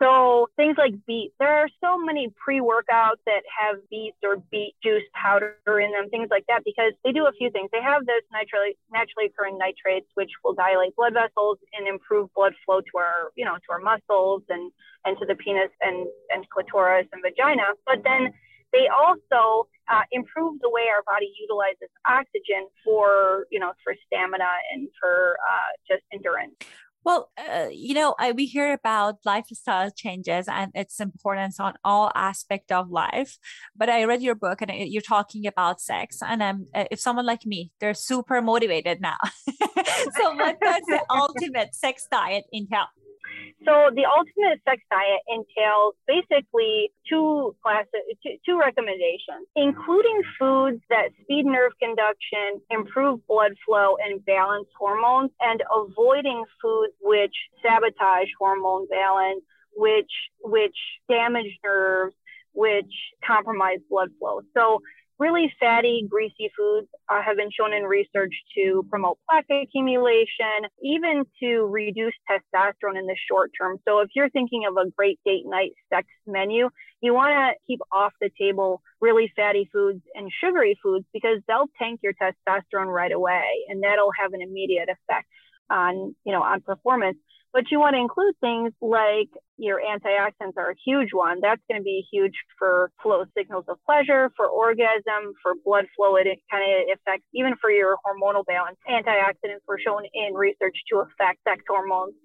So 0.04 0.33
things 0.74 0.92
like 0.92 1.06
beets, 1.06 1.34
there 1.40 1.54
are 1.54 1.68
so 1.84 1.98
many 1.98 2.30
pre-workouts 2.44 3.22
that 3.26 3.44
have 3.60 3.78
beets 3.90 4.18
or 4.24 4.38
beet 4.52 4.76
juice 4.84 5.04
powder 5.14 5.56
in 5.68 5.92
them, 5.92 6.10
things 6.10 6.28
like 6.32 6.46
that, 6.48 6.64
because 6.66 6.94
they 7.04 7.12
do 7.12 7.26
a 7.26 7.32
few 7.34 7.50
things. 7.52 7.70
They 7.72 7.82
have 7.82 8.06
those 8.06 8.22
naturally 8.32 8.78
naturally 8.92 9.28
occurring 9.28 9.58
nitrates, 9.58 10.08
which 10.16 10.32
will 10.44 10.54
dilate 10.54 10.96
blood 10.96 11.14
vessels 11.14 11.58
and 11.74 11.88
improve 11.88 12.34
blood 12.34 12.54
flow 12.66 12.82
to 12.82 12.98
our, 12.98 13.32
you 13.36 13.46
know, 13.46 13.56
to 13.56 13.70
our 13.72 13.80
muscles 13.80 14.44
and 14.50 14.72
and 15.06 15.18
to 15.20 15.26
the 15.26 15.36
penis 15.36 15.72
and 15.82 16.08
and 16.34 16.48
clitoris 16.50 17.08
and 17.12 17.22
vagina. 17.22 17.74
But 17.86 18.04
then 18.04 18.34
they 18.72 18.88
also 18.88 19.68
uh, 19.92 20.02
improve 20.12 20.60
the 20.62 20.70
way 20.70 20.84
our 20.90 21.04
body 21.06 21.32
utilizes 21.40 21.90
oxygen 22.08 22.68
for, 22.84 23.46
you 23.52 23.60
know, 23.60 23.74
for 23.84 23.94
stamina 24.08 24.50
and 24.74 24.90
for 25.00 25.38
uh, 25.38 25.72
just 25.88 26.04
endurance. 26.12 26.56
Well, 27.06 27.30
uh, 27.38 27.68
you 27.72 27.94
know, 27.94 28.16
I, 28.18 28.32
we 28.32 28.46
hear 28.46 28.74
about 28.74 29.18
lifestyle 29.26 29.92
changes 29.92 30.48
and 30.48 30.72
its 30.74 31.00
importance 31.00 31.60
on 31.60 31.74
all 31.84 32.12
aspect 32.16 32.72
of 32.72 32.90
life. 32.90 33.38
But 33.76 33.90
I 33.90 34.06
read 34.06 34.22
your 34.22 34.36
book 34.36 34.62
and 34.62 34.72
you're 34.72 35.02
talking 35.02 35.46
about 35.48 35.82
sex, 35.82 36.20
and 36.22 36.42
um, 36.42 36.68
if 36.74 37.00
someone 37.00 37.26
like 37.26 37.46
me, 37.46 37.72
they're 37.80 37.94
super 37.94 38.42
motivated 38.42 39.02
now. 39.02 39.18
so, 39.48 40.36
what 40.36 40.60
does 40.62 40.82
the 40.88 41.02
ultimate 41.10 41.76
sex 41.76 42.08
diet 42.12 42.46
entail? 42.54 42.88
So 43.66 43.90
the 43.96 44.06
ultimate 44.06 44.60
sex 44.68 44.82
diet 44.92 45.22
entails 45.28 45.96
basically 46.08 46.92
two 47.08 47.56
classes, 47.64 48.02
two, 48.22 48.36
two 48.46 48.60
recommendations, 48.60 49.48
including 49.56 50.22
foods 50.38 50.82
that 50.90 51.10
speed 51.22 51.46
nerve 51.46 51.72
conduction, 51.82 52.62
improve 52.70 53.26
blood 53.28 53.54
flow, 53.66 53.96
and 54.04 54.24
balance 54.26 54.68
hormones, 54.78 55.32
and 55.40 55.64
avoiding 55.74 56.44
foods 56.62 56.94
which 57.02 57.36
sabotage 57.64 58.28
hormone 58.38 58.88
balance, 58.90 59.44
which 59.76 60.12
which 60.42 60.78
damage 61.10 61.58
nerves, 61.64 62.16
which 62.54 62.94
compromise 63.26 63.80
blood 63.90 64.10
flow. 64.20 64.42
So 64.54 64.82
really 65.20 65.52
fatty, 65.60 66.06
greasy 66.10 66.52
foods 66.58 66.88
uh, 67.10 67.22
have 67.22 67.38
been 67.38 67.50
shown 67.52 67.74
in 67.74 67.84
research 67.84 68.34
to 68.56 68.86
promote 68.90 69.18
plaque 69.30 69.46
accumulation, 69.50 70.68
even 70.82 71.24
to 71.42 71.66
reduce 71.66 72.14
testosterone 72.30 72.98
in 72.98 73.06
the 73.06 73.16
short 73.30 73.52
term. 73.60 73.78
So 73.88 74.00
if 74.00 74.10
you're 74.16 74.30
thinking 74.30 74.66
of 74.68 74.76
a 74.78 74.90
great 74.92 75.20
date 75.26 75.46
night 75.46 75.72
sex 75.94 76.08
menu, 76.26 76.70
you 77.02 77.14
want 77.14 77.34
to 77.34 77.54
keep 77.68 77.80
off 77.92 78.14
the 78.22 78.32
table 78.40 78.82
really 79.02 79.32
fatty 79.36 79.70
foods 79.72 80.02
and 80.16 80.32
sugary 80.42 80.80
foods 80.82 81.06
because 81.14 81.40
they'll 81.48 81.68
tank 81.78 82.00
your 82.02 82.14
testosterone 82.14 82.88
right 82.88 83.12
away 83.12 83.44
and 83.68 83.84
that'll 83.84 84.12
have 84.20 84.34
an 84.34 84.42
immediate 84.42 84.90
effect 84.90 85.28
on, 85.70 86.16
you 86.26 86.32
know, 86.32 86.42
on 86.42 86.62
performance. 86.62 87.18
But 87.54 87.70
you 87.70 87.80
want 87.80 87.94
to 87.94 88.02
include 88.02 88.34
things 88.42 88.74
like 88.82 89.30
your 89.58 89.80
antioxidants 89.80 90.58
are 90.58 90.72
a 90.72 90.76
huge 90.84 91.10
one. 91.14 91.38
That's 91.40 91.62
going 91.70 91.80
to 91.80 91.84
be 91.84 92.04
huge 92.12 92.34
for 92.58 92.90
flow 93.02 93.26
signals 93.38 93.66
of 93.68 93.78
pleasure, 93.86 94.32
for 94.36 94.48
orgasm, 94.48 95.34
for 95.44 95.54
blood 95.64 95.86
flow. 95.96 96.16
It 96.16 96.26
kind 96.50 96.64
of 96.66 96.98
affects 96.98 97.28
even 97.36 97.54
for 97.62 97.70
your 97.70 97.98
hormonal 98.04 98.44
balance. 98.46 98.78
Antioxidants 98.90 99.62
were 99.68 99.78
shown 99.78 100.02
in 100.16 100.34
research 100.34 100.76
to 100.92 101.06
affect 101.06 101.44
sex 101.48 101.64
hormones. 101.70 102.16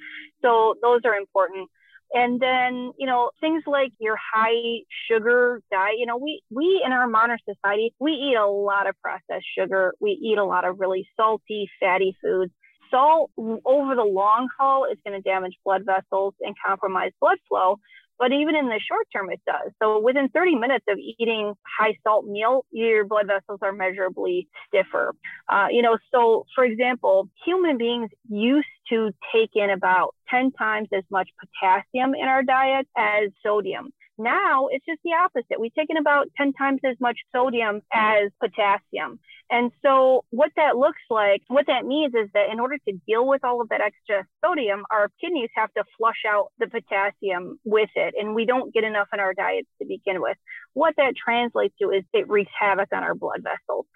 So 0.40 0.76
those 0.80 1.00
are 1.04 1.14
important. 1.14 1.68
And 2.14 2.40
then, 2.40 2.92
you 2.98 3.06
know, 3.06 3.30
things 3.38 3.64
like 3.66 3.92
your 3.98 4.16
high 4.16 4.80
sugar 5.10 5.60
diet, 5.70 5.96
you 5.98 6.06
know, 6.06 6.16
we, 6.16 6.42
we 6.50 6.82
in 6.82 6.92
our 6.92 7.06
modern 7.06 7.36
society, 7.46 7.92
we 8.00 8.12
eat 8.12 8.36
a 8.36 8.46
lot 8.46 8.88
of 8.88 8.94
processed 9.02 9.44
sugar. 9.58 9.92
We 10.00 10.12
eat 10.12 10.38
a 10.38 10.44
lot 10.44 10.64
of 10.64 10.80
really 10.80 11.06
salty, 11.18 11.68
fatty 11.78 12.16
foods 12.22 12.52
salt 12.90 13.30
over 13.36 13.94
the 13.94 14.04
long 14.04 14.48
haul 14.58 14.86
is 14.90 14.98
going 15.04 15.20
to 15.20 15.28
damage 15.28 15.56
blood 15.64 15.84
vessels 15.84 16.34
and 16.40 16.54
compromise 16.64 17.12
blood 17.20 17.38
flow. 17.48 17.78
But 18.18 18.32
even 18.32 18.56
in 18.56 18.66
the 18.66 18.80
short 18.80 19.06
term, 19.14 19.30
it 19.30 19.40
does. 19.46 19.70
So 19.80 20.00
within 20.00 20.28
30 20.28 20.56
minutes 20.56 20.84
of 20.88 20.98
eating 20.98 21.54
high 21.78 21.96
salt 22.02 22.26
meal, 22.26 22.64
your 22.72 23.04
blood 23.04 23.28
vessels 23.28 23.60
are 23.62 23.72
measurably 23.72 24.48
stiffer. 24.66 25.14
Uh, 25.48 25.68
you 25.70 25.82
know, 25.82 25.98
so 26.12 26.44
for 26.54 26.64
example, 26.64 27.28
human 27.44 27.78
beings 27.78 28.10
used 28.28 28.66
to 28.90 29.12
take 29.32 29.50
in 29.54 29.70
about 29.70 30.16
10 30.30 30.50
times 30.52 30.88
as 30.92 31.04
much 31.10 31.28
potassium 31.38 32.14
in 32.14 32.26
our 32.26 32.42
diet 32.42 32.88
as 32.96 33.30
sodium. 33.44 33.90
Now 34.18 34.68
it's 34.70 34.84
just 34.84 35.00
the 35.04 35.12
opposite. 35.12 35.60
We've 35.60 35.74
taken 35.74 35.96
about 35.96 36.28
10 36.36 36.52
times 36.54 36.80
as 36.84 36.96
much 37.00 37.18
sodium 37.34 37.82
as 37.92 38.30
potassium. 38.40 39.20
And 39.50 39.70
so 39.82 40.24
what 40.30 40.50
that 40.56 40.76
looks 40.76 41.00
like, 41.08 41.42
what 41.48 41.68
that 41.68 41.86
means 41.86 42.14
is 42.14 42.28
that 42.34 42.50
in 42.52 42.60
order 42.60 42.76
to 42.86 43.00
deal 43.06 43.26
with 43.26 43.44
all 43.44 43.62
of 43.62 43.68
that 43.70 43.80
extra 43.80 44.26
sodium, 44.44 44.84
our 44.90 45.10
kidneys 45.20 45.48
have 45.54 45.72
to 45.74 45.84
flush 45.96 46.24
out 46.28 46.48
the 46.58 46.66
potassium 46.66 47.58
with 47.64 47.90
it. 47.94 48.14
And 48.18 48.34
we 48.34 48.44
don't 48.44 48.74
get 48.74 48.84
enough 48.84 49.08
in 49.12 49.20
our 49.20 49.32
diets 49.32 49.68
to 49.80 49.86
begin 49.86 50.20
with. 50.20 50.36
What 50.74 50.94
that 50.98 51.14
translates 51.16 51.74
to 51.80 51.90
is 51.90 52.04
it 52.12 52.28
wreaks 52.28 52.52
havoc 52.58 52.88
on 52.92 53.02
our 53.02 53.14
blood 53.14 53.42
vessels. 53.42 53.86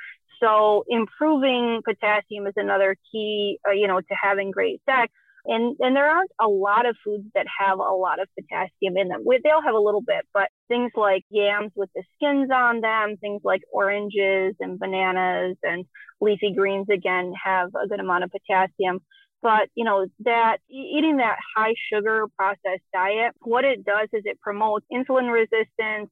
So 0.41 0.85
improving 0.89 1.83
potassium 1.85 2.47
is 2.47 2.55
another 2.57 2.97
key, 3.13 3.59
uh, 3.67 3.73
you 3.73 3.87
know, 3.87 4.01
to 4.01 4.15
having 4.21 4.51
great 4.51 4.81
sex. 4.89 5.13
And, 5.45 5.77
and 5.81 5.97
there 5.97 6.09
aren't 6.09 6.31
a 6.41 6.47
lot 6.47 6.87
of 6.87 6.97
foods 7.05 7.25
that 7.35 7.47
have 7.59 7.79
a 7.79 7.95
lot 7.95 8.21
of 8.21 8.29
potassium 8.39 8.97
in 8.97 9.09
them. 9.09 9.25
They'll 9.27 9.63
have 9.63 9.75
a 9.75 9.81
little 9.81 10.01
bit, 10.01 10.25
but 10.33 10.49
things 10.69 10.93
like 10.97 11.25
yams 11.31 11.73
with 11.75 11.91
the 11.97 12.05
skins 12.15 12.49
on 12.55 12.81
them, 12.81 13.17
things 13.21 13.41
like 13.43 13.63
oranges 13.73 14.55
and 14.61 14.79
bananas 14.79 15.57
and 15.65 15.85
leafy 16.21 16.53
greens, 16.55 16.87
again, 16.93 17.33
have 17.45 17.71
a 17.75 17.89
good 17.89 17.99
amount 17.99 18.23
of 18.23 18.31
potassium. 18.31 19.01
But, 19.43 19.69
you 19.75 19.85
know, 19.85 20.07
that 20.21 20.59
eating 20.71 21.17
that 21.17 21.39
high 21.57 21.75
sugar 21.93 22.27
processed 22.39 22.87
diet, 22.93 23.33
what 23.41 23.65
it 23.65 23.85
does 23.85 24.09
is 24.13 24.23
it 24.25 24.41
promotes 24.41 24.87
insulin 24.93 25.33
resistance, 25.33 26.09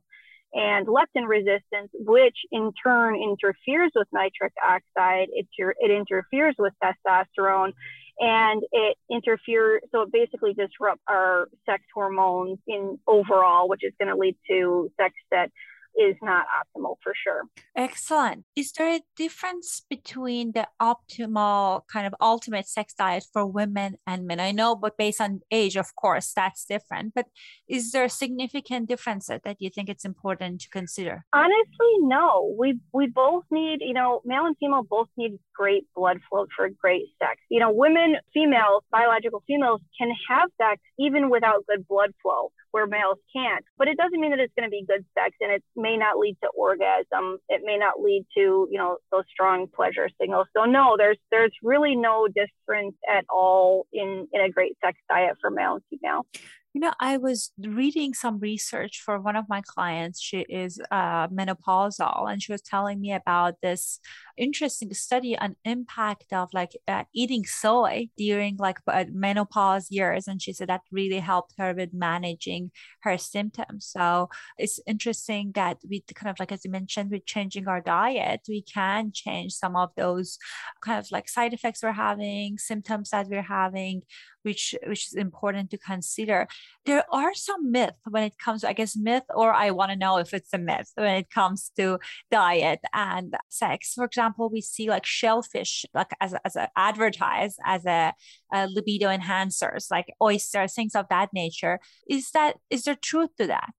and 0.53 0.87
leptin 0.87 1.29
resistance, 1.29 1.90
which 1.95 2.37
in 2.51 2.73
turn 2.83 3.14
interferes 3.14 3.93
with 3.95 4.09
nitric 4.12 4.53
oxide. 4.62 5.29
It, 5.33 5.47
it 5.57 5.90
interferes 5.90 6.57
with 6.59 6.73
testosterone 6.83 7.73
and 8.21 8.63
it 8.73 8.97
interferes. 9.11 9.81
So 9.91 10.03
it 10.03 10.13
basically 10.13 10.53
disrupts 10.53 11.03
our 11.09 11.49
sex 11.67 11.83
hormones 11.95 12.59
in 12.67 12.99
overall, 13.07 13.69
which 13.69 13.83
is 13.83 13.93
going 13.99 14.15
to 14.15 14.17
lead 14.17 14.37
to 14.49 14.91
sex 15.01 15.15
that 15.31 15.51
is 15.98 16.16
not 16.22 16.46
optimal 16.46 16.96
for 17.03 17.12
sure. 17.22 17.42
Excellent. 17.76 18.44
Is 18.57 18.72
there 18.72 18.96
a 18.96 19.00
difference 19.16 19.83
between 19.88 20.53
the 20.53 20.68
optimal 20.81 21.83
kind 21.92 22.07
of 22.07 22.14
ultimate 22.20 22.68
sex 22.68 22.94
diet 22.94 23.24
for 23.33 23.46
women 23.46 23.96
and 24.07 24.26
men? 24.26 24.40
I 24.40 24.53
know, 24.53 24.74
but 24.76 24.96
based 24.96 25.20
on 25.20 25.40
age, 25.50 25.76
of 25.76 25.94
course, 25.96 26.33
that's 26.35 26.64
different. 26.64 27.14
But 27.14 27.26
is 27.68 27.92
there 27.92 28.05
a 28.05 28.11
significant 28.11 28.88
difference 28.88 29.26
that 29.26 29.57
you 29.59 29.70
think 29.70 29.88
it's 29.88 30.05
important 30.05 30.61
to 30.62 30.68
consider? 30.70 31.24
Honestly, 31.33 31.92
no. 32.00 32.55
We 32.59 32.81
we 32.92 33.07
both 33.07 33.44
need, 33.50 33.81
you 33.81 33.94
know, 33.94 34.20
male 34.24 34.46
and 34.46 34.57
female 34.59 34.83
both 34.83 35.09
need 35.16 35.38
great 35.55 35.87
blood 35.94 36.18
flow 36.29 36.46
for 36.57 36.68
great 36.68 37.05
sex. 37.18 37.40
You 37.50 37.61
know, 37.61 37.70
women, 37.70 38.16
females, 38.33 38.83
biological 38.90 39.42
females 39.46 39.81
can 39.98 40.11
have 40.29 40.48
sex 40.61 40.81
even 40.98 41.31
without 41.31 41.66
good 41.68 41.87
blood 41.87 42.12
flow 42.22 42.53
where 42.72 42.87
males 42.87 43.18
can't. 43.35 43.64
But 43.79 43.88
it 43.88 43.96
doesn't 43.96 44.20
mean 44.20 44.31
that 44.31 44.40
it's 44.40 44.55
going 44.57 44.68
to 44.68 44.70
be 44.70 44.85
good 44.87 45.05
sex 45.14 45.37
and 45.40 45.53
it 45.53 45.62
may 45.81 45.97
not 45.97 46.19
lead 46.19 46.37
to 46.43 46.49
orgasm. 46.57 47.38
It 47.49 47.62
may 47.64 47.77
not 47.77 48.01
lead 48.01 48.27
to, 48.37 48.69
you 48.71 48.79
know, 48.79 48.99
those 49.11 49.25
strong 49.31 49.66
pleasure 49.75 50.09
signals. 50.21 50.47
So 50.57 50.64
no, 50.64 50.97
there's 50.97 51.19
there's 51.31 51.53
really 51.62 51.97
no 51.97 52.29
difference 52.29 52.95
at 53.09 53.25
all 53.31 53.87
in 53.93 54.29
in 54.33 54.40
a 54.40 54.51
great 54.51 54.77
sex 54.85 54.99
diet 55.09 55.37
for 55.40 55.51
male 55.51 55.75
and 55.75 55.83
female. 55.90 56.27
You 56.73 56.81
know, 56.81 56.93
I 57.01 57.17
was 57.17 57.51
reading 57.59 58.15
some 58.15 58.39
research 58.39 59.03
for 59.05 59.21
one 59.21 59.35
of 59.35 59.49
my 59.49 59.61
clients. 59.61 60.21
She 60.21 60.43
is 60.43 60.81
uh, 60.93 61.27
menopausal, 61.27 62.31
and 62.31 62.41
she 62.41 62.53
was 62.53 62.63
telling 62.63 63.01
me 63.01 63.13
about 63.13 63.55
this 63.61 63.99
interesting 64.37 64.95
study 64.95 65.37
on 65.37 65.57
impact 65.65 66.33
of 66.33 66.49
like 66.53 66.71
uh, 66.87 67.03
eating 67.13 67.45
soy 67.45 68.09
during 68.17 68.57
like 68.57 68.79
uh, 68.87 69.05
menopause 69.13 69.91
years, 69.91 70.29
and 70.29 70.41
she 70.41 70.53
said 70.53 70.69
that 70.69 70.83
really 70.93 71.19
helped 71.19 71.55
her 71.59 71.75
with 71.75 71.93
managing 71.93 72.71
her 73.03 73.19
symptoms. 73.19 73.87
So 73.87 74.29
it's 74.57 74.79
interesting 74.87 75.51
that 75.57 75.79
we 75.89 76.05
kind 76.15 76.31
of 76.31 76.39
like 76.39 76.53
as 76.53 76.65
you 76.65 76.71
mentioned, 76.71 77.11
with 77.11 77.27
changing 77.27 77.67
our 77.67 77.81
diet, 77.81 78.43
we 78.49 78.63
can 78.63 79.11
change 79.13 79.55
some 79.55 79.75
of 79.75 79.91
those 79.97 80.39
kind 80.83 81.01
of 81.01 81.11
like 81.11 81.29
side 81.29 81.53
effects 81.53 81.83
we're 81.83 81.91
having, 81.91 82.59
symptoms 82.59 83.11
that 83.11 83.27
we're 83.29 83.43
having 83.43 84.03
which 84.42 84.74
which 84.87 85.07
is 85.09 85.14
important 85.14 85.70
to 85.70 85.79
consider. 85.79 86.48
There 86.87 87.05
are 87.12 87.35
some 87.35 87.70
myths 87.70 87.96
when 88.09 88.24
it 88.24 88.38
comes, 88.38 88.62
to, 88.62 88.68
I 88.68 88.72
guess, 88.72 88.96
myth, 88.96 89.24
or 89.35 89.53
I 89.53 89.70
want 89.70 89.90
to 89.90 89.96
know 89.96 90.18
if 90.18 90.33
it's 90.35 90.53
a 90.53 90.59
myth 90.59 90.90
when 90.94 91.14
it 91.16 91.31
comes 91.31 91.70
to 91.76 91.98
diet 92.31 92.81
and 92.92 93.35
sex. 93.48 93.94
For 93.94 94.05
example, 94.05 94.50
we 94.50 94.61
see 94.61 94.88
like 94.88 95.07
shellfish, 95.07 95.85
like 95.94 96.11
as 96.20 96.35
as 96.44 96.57
a, 96.57 96.68
advertised 96.76 97.59
as 97.64 97.85
a, 97.87 98.12
a 98.53 98.66
libido 98.66 99.09
enhancers, 99.09 99.90
like 99.90 100.12
oysters, 100.22 100.74
things 100.74 100.94
of 100.94 101.07
that 101.11 101.31
nature. 101.33 101.81
Is 102.09 102.31
that 102.33 102.57
is 102.70 102.85
there 102.85 102.96
truth 102.96 103.31
to 103.38 103.46
that? 103.48 103.70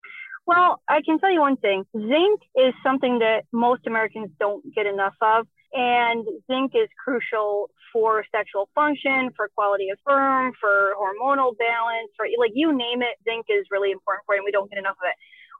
Well, 0.45 0.81
I 0.89 1.01
can 1.05 1.19
tell 1.19 1.31
you 1.31 1.39
one 1.39 1.57
thing. 1.57 1.85
Zinc 1.95 2.41
is 2.55 2.73
something 2.83 3.19
that 3.19 3.45
most 3.53 3.85
Americans 3.87 4.31
don't 4.39 4.63
get 4.73 4.85
enough 4.85 5.15
of. 5.21 5.47
And 5.73 6.27
zinc 6.47 6.73
is 6.75 6.89
crucial 7.03 7.69
for 7.91 8.23
sexual 8.31 8.69
function, 8.73 9.29
for 9.35 9.49
quality 9.55 9.89
of 9.89 9.97
sperm, 9.99 10.53
for 10.59 10.93
hormonal 10.99 11.57
balance, 11.57 12.09
for 12.15 12.25
like 12.39 12.51
you 12.53 12.75
name 12.75 13.01
it, 13.01 13.17
zinc 13.23 13.45
is 13.49 13.65
really 13.71 13.91
important 13.91 14.25
for 14.25 14.35
you, 14.35 14.39
and 14.39 14.45
we 14.45 14.51
don't 14.51 14.69
get 14.69 14.79
enough 14.79 14.97
of 15.01 15.07
it. 15.09 15.15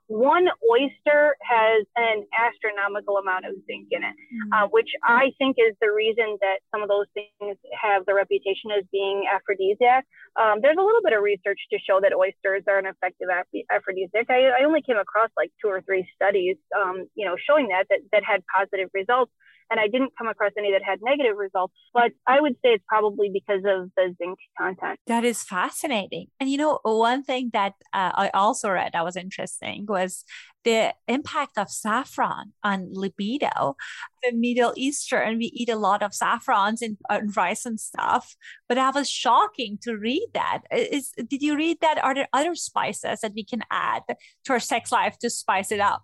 One 0.08 0.48
oyster 0.68 1.36
has 1.40 1.86
an 1.96 2.26
astronomical 2.36 3.16
amount 3.18 3.46
of 3.46 3.54
zinc 3.66 3.88
in 3.92 4.02
it, 4.02 4.12
mm-hmm. 4.12 4.52
uh, 4.52 4.66
which 4.68 4.90
I 5.04 5.30
think 5.38 5.56
is 5.58 5.74
the 5.80 5.90
reason 5.92 6.36
that 6.40 6.58
some 6.70 6.82
of 6.82 6.88
those 6.88 7.06
things 7.14 7.56
have 7.80 8.04
the 8.04 8.12
reputation 8.12 8.72
as 8.76 8.84
being 8.90 9.24
aphrodisiac. 9.32 10.04
Um, 10.36 10.58
there's 10.60 10.76
a 10.78 10.82
little 10.82 11.00
bit 11.04 11.14
of 11.14 11.22
research 11.22 11.60
to 11.70 11.78
show 11.78 12.00
that 12.02 12.12
oysters 12.12 12.64
are 12.68 12.78
an 12.78 12.86
effective 12.86 13.28
aphrodisiac. 13.70 14.26
I, 14.28 14.60
I 14.60 14.64
only 14.66 14.82
came 14.82 14.98
across 14.98 15.30
like 15.36 15.52
two 15.62 15.68
or 15.68 15.80
three 15.80 16.06
studies, 16.14 16.56
um, 16.76 17.06
you 17.14 17.24
know, 17.24 17.36
showing 17.38 17.68
that, 17.68 17.86
that 17.88 18.00
that 18.10 18.24
had 18.24 18.42
positive 18.54 18.90
results. 18.92 19.32
And 19.72 19.80
I 19.80 19.88
didn't 19.88 20.12
come 20.18 20.28
across 20.28 20.52
any 20.58 20.70
that 20.72 20.82
had 20.82 20.98
negative 21.02 21.36
results. 21.36 21.72
But 21.94 22.12
I 22.26 22.40
would 22.40 22.54
say 22.62 22.74
it's 22.74 22.84
probably 22.86 23.30
because 23.32 23.62
of 23.64 23.90
the 23.96 24.14
zinc 24.18 24.38
content. 24.58 24.98
That 25.06 25.24
is 25.24 25.42
fascinating. 25.42 26.26
And 26.38 26.50
you 26.50 26.58
know, 26.58 26.78
one 26.82 27.24
thing 27.24 27.50
that 27.54 27.72
uh, 27.94 28.12
I 28.14 28.30
also 28.34 28.70
read 28.70 28.90
that 28.92 29.04
was 29.04 29.16
interesting 29.16 29.86
was 29.88 30.24
the 30.64 30.94
impact 31.08 31.56
of 31.56 31.70
saffron 31.70 32.52
on 32.62 32.88
libido. 32.92 33.76
The 34.22 34.32
Middle 34.32 34.74
Eastern, 34.76 35.38
we 35.38 35.46
eat 35.46 35.70
a 35.70 35.76
lot 35.76 36.02
of 36.02 36.14
saffrons 36.14 36.82
in 36.82 36.98
rice 37.34 37.64
and 37.64 37.80
stuff, 37.80 38.36
but 38.68 38.74
that 38.74 38.94
was 38.94 39.08
shocking 39.08 39.78
to 39.82 39.96
read 39.96 40.28
that. 40.34 40.60
Is, 40.70 41.12
did 41.16 41.42
you 41.42 41.56
read 41.56 41.78
that? 41.80 41.98
Are 42.04 42.14
there 42.14 42.28
other 42.32 42.54
spices 42.54 43.20
that 43.22 43.32
we 43.34 43.42
can 43.44 43.62
add 43.70 44.02
to 44.44 44.52
our 44.52 44.60
sex 44.60 44.92
life 44.92 45.18
to 45.20 45.30
spice 45.30 45.72
it 45.72 45.80
up? 45.80 46.02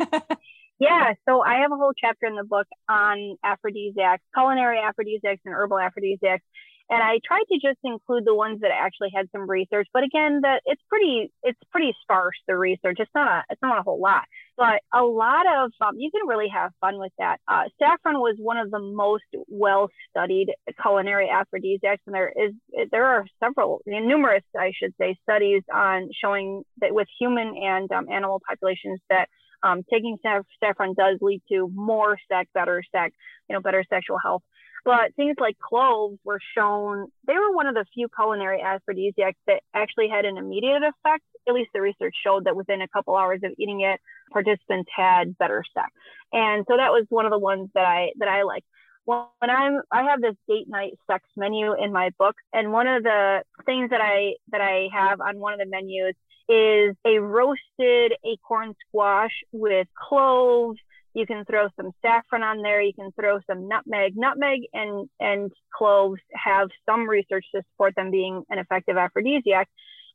Yeah, 0.80 1.14
so 1.28 1.42
I 1.42 1.56
have 1.62 1.72
a 1.72 1.76
whole 1.76 1.92
chapter 1.98 2.26
in 2.26 2.36
the 2.36 2.44
book 2.44 2.66
on 2.88 3.36
aphrodisiacs, 3.44 4.24
culinary 4.34 4.80
aphrodisiacs, 4.80 5.42
and 5.44 5.54
herbal 5.54 5.78
aphrodisiacs 5.78 6.44
and 6.90 7.00
I 7.02 7.20
tried 7.24 7.44
to 7.52 7.58
just 7.62 7.78
include 7.84 8.24
the 8.26 8.34
ones 8.34 8.60
that 8.62 8.72
actually 8.72 9.10
had 9.14 9.28
some 9.32 9.48
research. 9.48 9.86
But 9.94 10.02
again, 10.02 10.40
that 10.42 10.60
it's 10.66 10.82
pretty 10.88 11.32
it's 11.44 11.58
pretty 11.70 11.94
sparse 12.02 12.36
the 12.48 12.56
research. 12.58 12.96
It's 12.98 13.10
not 13.14 13.28
a 13.28 13.44
it's 13.48 13.62
not 13.62 13.78
a 13.78 13.82
whole 13.82 14.00
lot, 14.00 14.24
but 14.56 14.80
a 14.92 15.02
lot 15.04 15.46
of 15.46 15.70
um, 15.80 15.94
you 15.98 16.10
can 16.10 16.26
really 16.28 16.48
have 16.52 16.72
fun 16.80 16.98
with 16.98 17.12
that. 17.18 17.38
Uh, 17.46 17.64
saffron 17.80 18.16
was 18.18 18.36
one 18.38 18.56
of 18.56 18.72
the 18.72 18.80
most 18.80 19.22
well 19.48 19.88
studied 20.10 20.48
culinary 20.82 21.30
aphrodisiacs, 21.30 22.02
and 22.06 22.14
there 22.14 22.32
is 22.36 22.52
there 22.90 23.04
are 23.06 23.24
several 23.42 23.82
numerous 23.86 24.42
I 24.58 24.72
should 24.76 24.94
say 25.00 25.16
studies 25.22 25.62
on 25.72 26.10
showing 26.20 26.64
that 26.80 26.92
with 26.92 27.06
human 27.20 27.56
and 27.56 27.90
um, 27.92 28.08
animal 28.10 28.40
populations 28.48 29.00
that 29.10 29.28
um, 29.62 29.82
taking 29.90 30.18
saffron 30.22 30.94
does 30.94 31.18
lead 31.20 31.42
to 31.50 31.70
more 31.74 32.18
sex, 32.30 32.50
better 32.54 32.82
sex, 32.94 33.14
you 33.48 33.54
know, 33.54 33.60
better 33.60 33.84
sexual 33.88 34.18
health. 34.18 34.42
But 34.84 35.14
things 35.14 35.36
like 35.38 35.58
cloves 35.58 36.18
were 36.24 36.40
shown, 36.56 37.08
they 37.26 37.34
were 37.34 37.54
one 37.54 37.66
of 37.66 37.74
the 37.74 37.84
few 37.92 38.08
culinary 38.08 38.62
aphrodisiacs 38.62 39.38
that 39.46 39.62
actually 39.74 40.08
had 40.08 40.24
an 40.24 40.38
immediate 40.38 40.82
effect. 40.82 41.24
At 41.46 41.54
least 41.54 41.70
the 41.74 41.82
research 41.82 42.14
showed 42.24 42.44
that 42.46 42.56
within 42.56 42.80
a 42.80 42.88
couple 42.88 43.16
hours 43.16 43.40
of 43.44 43.52
eating 43.58 43.82
it, 43.82 44.00
participants 44.32 44.90
had 44.94 45.36
better 45.36 45.62
sex. 45.74 45.90
And 46.32 46.64
so 46.68 46.76
that 46.76 46.92
was 46.92 47.04
one 47.08 47.26
of 47.26 47.30
the 47.30 47.38
ones 47.38 47.68
that 47.74 47.84
I 47.84 48.12
that 48.18 48.28
I 48.28 48.42
like. 48.44 48.64
When 49.04 49.26
I'm 49.42 49.80
I 49.90 50.04
have 50.04 50.20
this 50.20 50.36
date 50.48 50.68
night 50.68 50.92
sex 51.10 51.24
menu 51.36 51.74
in 51.74 51.92
my 51.92 52.10
book, 52.18 52.36
and 52.52 52.72
one 52.72 52.86
of 52.86 53.02
the 53.02 53.42
things 53.66 53.90
that 53.90 54.00
I 54.00 54.34
that 54.52 54.60
I 54.60 54.88
have 54.92 55.20
on 55.20 55.38
one 55.38 55.52
of 55.52 55.58
the 55.58 55.66
menus 55.66 56.14
is 56.50 56.96
a 57.06 57.18
roasted 57.18 58.14
acorn 58.24 58.74
squash 58.88 59.32
with 59.52 59.86
cloves 59.94 60.78
you 61.14 61.26
can 61.26 61.44
throw 61.44 61.68
some 61.76 61.90
saffron 62.02 62.42
on 62.42 62.62
there. 62.62 62.80
You 62.80 62.94
can 62.94 63.10
throw 63.12 63.40
some 63.46 63.68
nutmeg. 63.68 64.16
Nutmeg 64.16 64.60
and, 64.72 65.08
and 65.18 65.50
cloves 65.74 66.20
have 66.32 66.68
some 66.86 67.08
research 67.08 67.44
to 67.54 67.62
support 67.72 67.94
them 67.96 68.10
being 68.10 68.44
an 68.48 68.58
effective 68.58 68.96
aphrodisiac. 68.96 69.68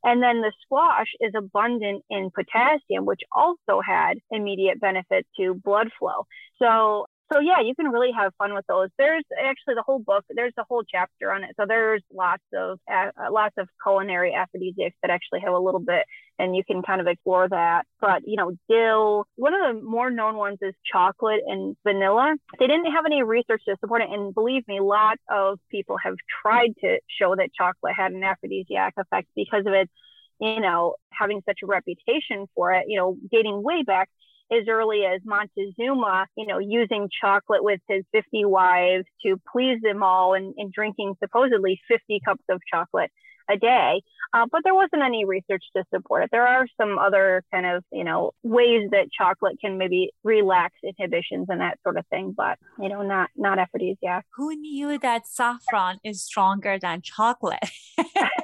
And 0.04 0.22
then 0.22 0.42
the 0.42 0.54
squash 0.62 1.08
is 1.20 1.34
abundant 1.36 2.04
in 2.10 2.30
potassium, 2.30 3.06
which 3.06 3.22
also 3.32 3.82
had 3.86 4.20
immediate 4.32 4.80
benefit 4.80 5.26
to 5.38 5.56
blood 5.56 5.90
flow. 5.98 6.28
So 6.62 7.08
so 7.32 7.40
yeah, 7.40 7.62
you 7.62 7.74
can 7.76 7.88
really 7.88 8.12
have 8.12 8.34
fun 8.38 8.54
with 8.54 8.66
those. 8.68 8.90
There's 8.98 9.24
actually 9.44 9.76
the 9.76 9.84
whole 9.84 10.00
book. 10.00 10.24
There's 10.30 10.54
a 10.58 10.64
whole 10.70 10.84
chapter 10.84 11.32
on 11.32 11.44
it. 11.44 11.52
So 11.60 11.66
there's 11.68 12.04
lots 12.14 12.44
of 12.54 12.80
uh, 12.92 13.10
lots 13.32 13.56
of 13.58 13.68
culinary 13.84 14.34
aphrodisiacs 14.34 14.96
that 15.02 15.10
actually 15.10 15.40
have 15.40 15.54
a 15.54 15.60
little 15.60 15.80
bit, 15.80 16.06
and 16.38 16.56
you 16.56 16.64
can 16.64 16.84
kind 16.84 17.02
of 17.02 17.08
explore 17.08 17.50
that. 17.50 17.86
But 18.00 18.22
you 18.26 18.36
know, 18.36 18.52
dill. 18.70 19.26
One 19.36 19.54
of 19.54 19.76
the 19.76 19.82
more 19.82 20.12
known 20.12 20.36
ones 20.36 20.60
is 20.62 20.76
chocolate 20.92 21.42
and 21.48 21.76
vanilla. 21.84 22.36
They 22.60 22.68
didn't 22.68 22.92
have 22.92 23.06
any 23.06 23.24
research 23.24 23.64
to 23.68 23.76
support 23.80 24.04
it, 24.04 24.10
and 24.12 24.34
believe 24.34 24.68
me, 24.68 24.80
lots 24.80 25.22
of 25.30 25.60
people 25.72 25.98
have 26.04 26.16
tried 26.44 26.76
to 26.82 27.00
show 27.20 27.36
that 27.36 27.50
chocolate 27.58 27.94
had 27.98 28.12
an 28.12 28.24
aphrodisiac 28.24 28.94
effect 28.98 29.30
because 29.36 29.66
of 29.66 29.74
its, 29.74 29.92
you 30.40 30.60
know, 30.60 30.96
having 31.12 31.42
such 31.48 31.60
a 31.64 31.66
reputation 31.66 32.46
for 32.54 32.74
it. 32.74 32.86
You 32.88 33.00
know, 33.00 33.18
dating 33.32 33.64
way 33.64 33.82
back 33.82 34.10
as 34.52 34.68
early 34.68 35.06
as 35.06 35.22
Montezuma, 35.26 36.28
you 36.38 36.46
know, 36.46 36.60
using 36.60 37.10
chocolate 37.22 37.64
with 37.64 37.82
his 37.88 38.04
50 38.12 38.46
wives 38.46 39.06
to 39.26 39.40
please 39.52 39.80
them 39.82 40.04
all 40.04 40.34
and, 40.34 40.54
and 40.58 40.72
drinking 40.72 41.16
supposedly 41.24 41.80
50 41.88 42.22
cups 42.26 42.44
of 42.50 42.62
chocolate 42.72 43.12
a 43.50 43.58
day. 43.58 44.02
Uh, 44.34 44.46
but 44.52 44.62
there 44.64 44.76
wasn't 44.76 45.02
any 45.04 45.24
research 45.24 45.64
to 45.76 45.84
support 45.94 46.24
it. 46.24 46.30
There 46.32 46.48
are 46.48 46.68
some 46.80 46.98
other 46.98 47.44
kind 47.54 47.66
of, 47.66 47.84
you 47.92 48.04
know, 48.04 48.32
ways 48.44 48.90
that 48.92 49.08
chocolate 49.18 49.58
can 49.62 49.78
maybe 49.78 50.12
relax 50.24 50.76
inhibitions 50.84 51.48
and 51.50 51.62
that 51.62 51.80
sort 51.84 51.98
of 51.98 52.06
thing, 52.08 52.34
but 52.36 52.58
you 52.80 52.90
know, 52.90 53.02
not 53.02 53.30
not 53.36 53.60
aphrodisiac. 53.60 54.26
Who 54.36 54.56
knew 54.56 54.98
that 55.00 55.28
saffron 55.28 56.00
is 56.04 56.22
stronger 56.22 56.78
than 56.80 57.02
chocolate? 57.02 57.70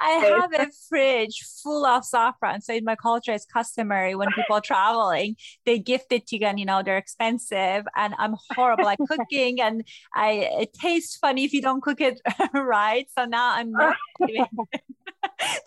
I 0.00 0.10
have 0.50 0.68
a 0.68 0.70
fridge 0.88 1.44
full 1.62 1.84
of 1.84 2.04
saffron. 2.04 2.60
So 2.60 2.74
in 2.74 2.84
my 2.84 2.96
culture, 2.96 3.32
it's 3.32 3.44
customary 3.44 4.14
when 4.14 4.28
people 4.34 4.56
are 4.56 4.60
traveling, 4.60 5.36
they 5.66 5.78
gift 5.78 6.06
it 6.10 6.26
to 6.28 6.38
you 6.38 6.46
and 6.46 6.58
you 6.58 6.66
know 6.66 6.82
they're 6.82 6.96
expensive. 6.96 7.84
And 7.96 8.14
I'm 8.18 8.36
horrible 8.54 8.88
at 8.88 8.98
cooking 9.08 9.60
and 9.60 9.84
I 10.14 10.48
it 10.60 10.72
tastes 10.72 11.16
funny 11.16 11.44
if 11.44 11.52
you 11.52 11.62
don't 11.62 11.82
cook 11.82 12.00
it 12.00 12.20
right. 12.54 13.06
So 13.16 13.24
now 13.24 13.54
I'm 13.54 13.72
to 14.20 14.46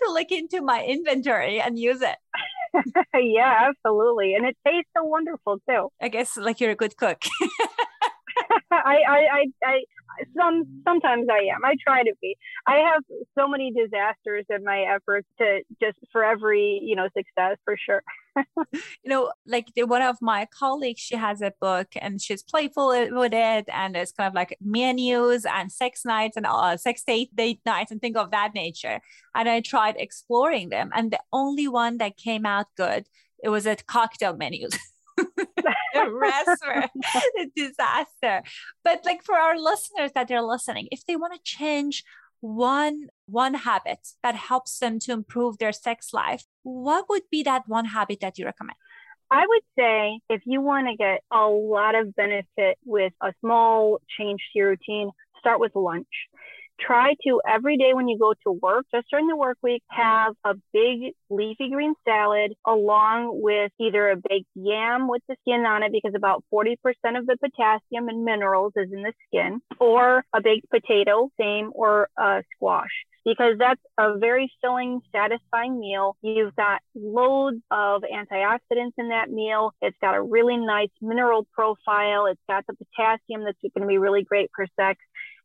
look 0.08 0.32
into 0.32 0.62
my 0.62 0.84
inventory 0.84 1.62
and 1.62 1.78
use 1.78 2.02
it. 2.02 2.16
yeah, 3.14 3.70
absolutely. 3.70 4.34
And 4.36 4.46
it 4.46 4.58
tastes 4.66 4.90
so 4.98 5.04
wonderful 5.04 5.60
too. 5.70 5.90
I 6.02 6.10
guess 6.10 6.38
like 6.38 6.60
you're 6.60 6.72
a 6.72 6.76
good 6.76 6.98
cook. 6.98 7.24
I, 8.72 8.98
I, 9.08 9.18
I, 9.32 9.46
I, 9.66 9.84
some 10.38 10.82
sometimes 10.86 11.28
I 11.30 11.54
am. 11.54 11.64
I 11.66 11.76
try 11.86 12.04
to 12.04 12.14
be. 12.22 12.36
I 12.68 12.78
have 12.78 13.04
so 13.38 13.48
many 13.48 13.72
disasters 13.72 14.46
in 14.50 14.64
my 14.64 14.82
efforts 14.82 15.28
to 15.40 15.62
just 15.82 15.98
for 16.12 16.24
every 16.24 16.80
you 16.84 16.96
know 16.96 17.08
success 17.16 17.58
for 17.66 17.78
sure. 17.78 18.04
you 18.74 18.82
know, 19.06 19.32
like 19.46 19.68
the, 19.76 19.84
one 19.84 20.02
of 20.02 20.18
my 20.22 20.48
colleagues, 20.58 21.02
she 21.02 21.16
has 21.16 21.42
a 21.42 21.54
book 21.62 21.88
and 22.02 22.22
she's 22.22 22.44
playful 22.44 22.90
with 22.90 23.34
it, 23.34 23.66
and 23.72 23.96
it's 23.96 24.12
kind 24.12 24.28
of 24.28 24.34
like 24.34 24.58
menus 24.62 25.46
and 25.46 25.72
sex 25.72 26.06
nights 26.06 26.38
and 26.38 26.46
uh, 26.46 26.78
sex 26.78 27.04
date 27.06 27.36
date 27.36 27.60
nights 27.66 27.92
and 27.92 28.02
things 28.02 28.18
of 28.18 28.32
that 28.32 28.54
nature. 28.54 29.00
And 29.36 29.50
I 29.50 29.62
tried 29.62 29.96
exploring 29.98 30.70
them, 30.70 30.92
and 30.94 31.12
the 31.12 31.20
only 31.32 31.68
one 31.68 31.98
that 31.98 32.18
came 32.18 32.46
out 32.46 32.68
good 32.78 33.06
it 33.44 33.50
was 33.50 33.68
a 33.68 33.76
cocktail 33.76 34.36
menus. 34.36 34.78
the 35.94 36.12
rest 36.12 36.62
were 36.66 36.86
a 37.40 37.46
disaster. 37.56 38.44
But 38.84 39.06
like 39.06 39.24
for 39.24 39.36
our 39.36 39.58
listeners 39.58 40.12
that 40.16 40.28
they're 40.28 40.42
listening, 40.42 40.88
if 40.92 41.06
they 41.06 41.16
want 41.16 41.34
to 41.34 41.40
change 41.44 42.04
one 42.42 43.08
one 43.26 43.54
habit 43.54 44.00
that 44.22 44.36
helps 44.36 44.80
them 44.80 45.00
to 45.00 45.14
improve 45.14 45.58
their 45.58 45.72
sex 45.72 46.14
life, 46.14 46.44
what 46.64 47.06
would 47.10 47.24
be 47.32 47.44
that 47.44 47.64
one 47.68 47.86
habit 47.86 48.20
that 48.22 48.38
you 48.38 48.46
recommend? 48.46 48.76
I 49.32 49.46
would 49.48 49.64
say 49.78 50.20
if 50.30 50.42
you 50.46 50.62
want 50.62 50.88
to 50.88 50.96
get 50.96 51.22
a 51.32 51.48
lot 51.48 51.96
of 51.96 52.16
benefit 52.16 52.78
with 52.86 53.14
a 53.22 53.34
small 53.42 54.00
change 54.18 54.42
to 54.52 54.60
your 54.60 54.70
routine, 54.70 55.10
start 55.40 55.60
with 55.60 55.76
lunch 55.76 56.08
try 56.86 57.14
to 57.26 57.42
every 57.48 57.78
day 57.78 57.94
when 57.94 58.08
you 58.08 58.18
go 58.18 58.34
to 58.46 58.52
work, 58.52 58.86
just 58.94 59.08
during 59.10 59.28
the 59.28 59.36
work 59.36 59.58
week, 59.62 59.84
have 59.90 60.34
a 60.44 60.56
big 60.74 61.14
leafy 61.30 61.70
green 61.70 61.94
salad 62.06 62.54
along 62.66 63.42
with 63.42 63.72
either 63.80 64.10
a 64.10 64.16
baked 64.16 64.50
yam 64.56 65.08
with 65.08 65.22
the 65.28 65.36
skin 65.42 65.66
on 65.66 65.84
it, 65.84 65.92
because 65.92 66.14
about 66.16 66.44
40% 66.54 66.76
of 67.18 67.26
the 67.26 67.38
potassium 67.38 68.10
and 68.10 68.24
minerals 68.24 68.74
is 68.76 68.92
in 68.92 69.04
the 69.04 69.14
skin, 69.28 69.62
or 69.80 70.24
a 70.34 70.42
baked 70.42 70.70
potato, 70.70 71.30
same, 71.40 71.72
or 71.74 72.10
a 72.18 72.44
squash 72.56 72.92
because 73.26 73.54
that's 73.58 73.82
a 73.98 74.18
very 74.18 74.52
filling, 74.62 75.02
satisfying 75.12 75.80
meal. 75.80 76.16
You've 76.22 76.56
got 76.56 76.82
loads 76.96 77.62
of 77.72 78.04
antioxidants 78.04 78.94
in 78.98 79.10
that 79.10 79.30
meal. 79.30 79.72
It's 79.82 79.98
got 80.02 80.16
a 80.16 80.22
really 80.22 80.58
nice 80.58 80.90
mineral 81.02 81.48
profile. 81.54 82.26
It's 82.26 82.42
got 82.50 82.66
the 82.68 82.74
potassium 82.74 83.46
that's 83.46 83.58
going 83.62 83.82
to 83.82 83.88
be 83.88 83.98
really 83.98 84.24
great 84.24 84.50
for 84.56 84.66
sex 84.78 85.00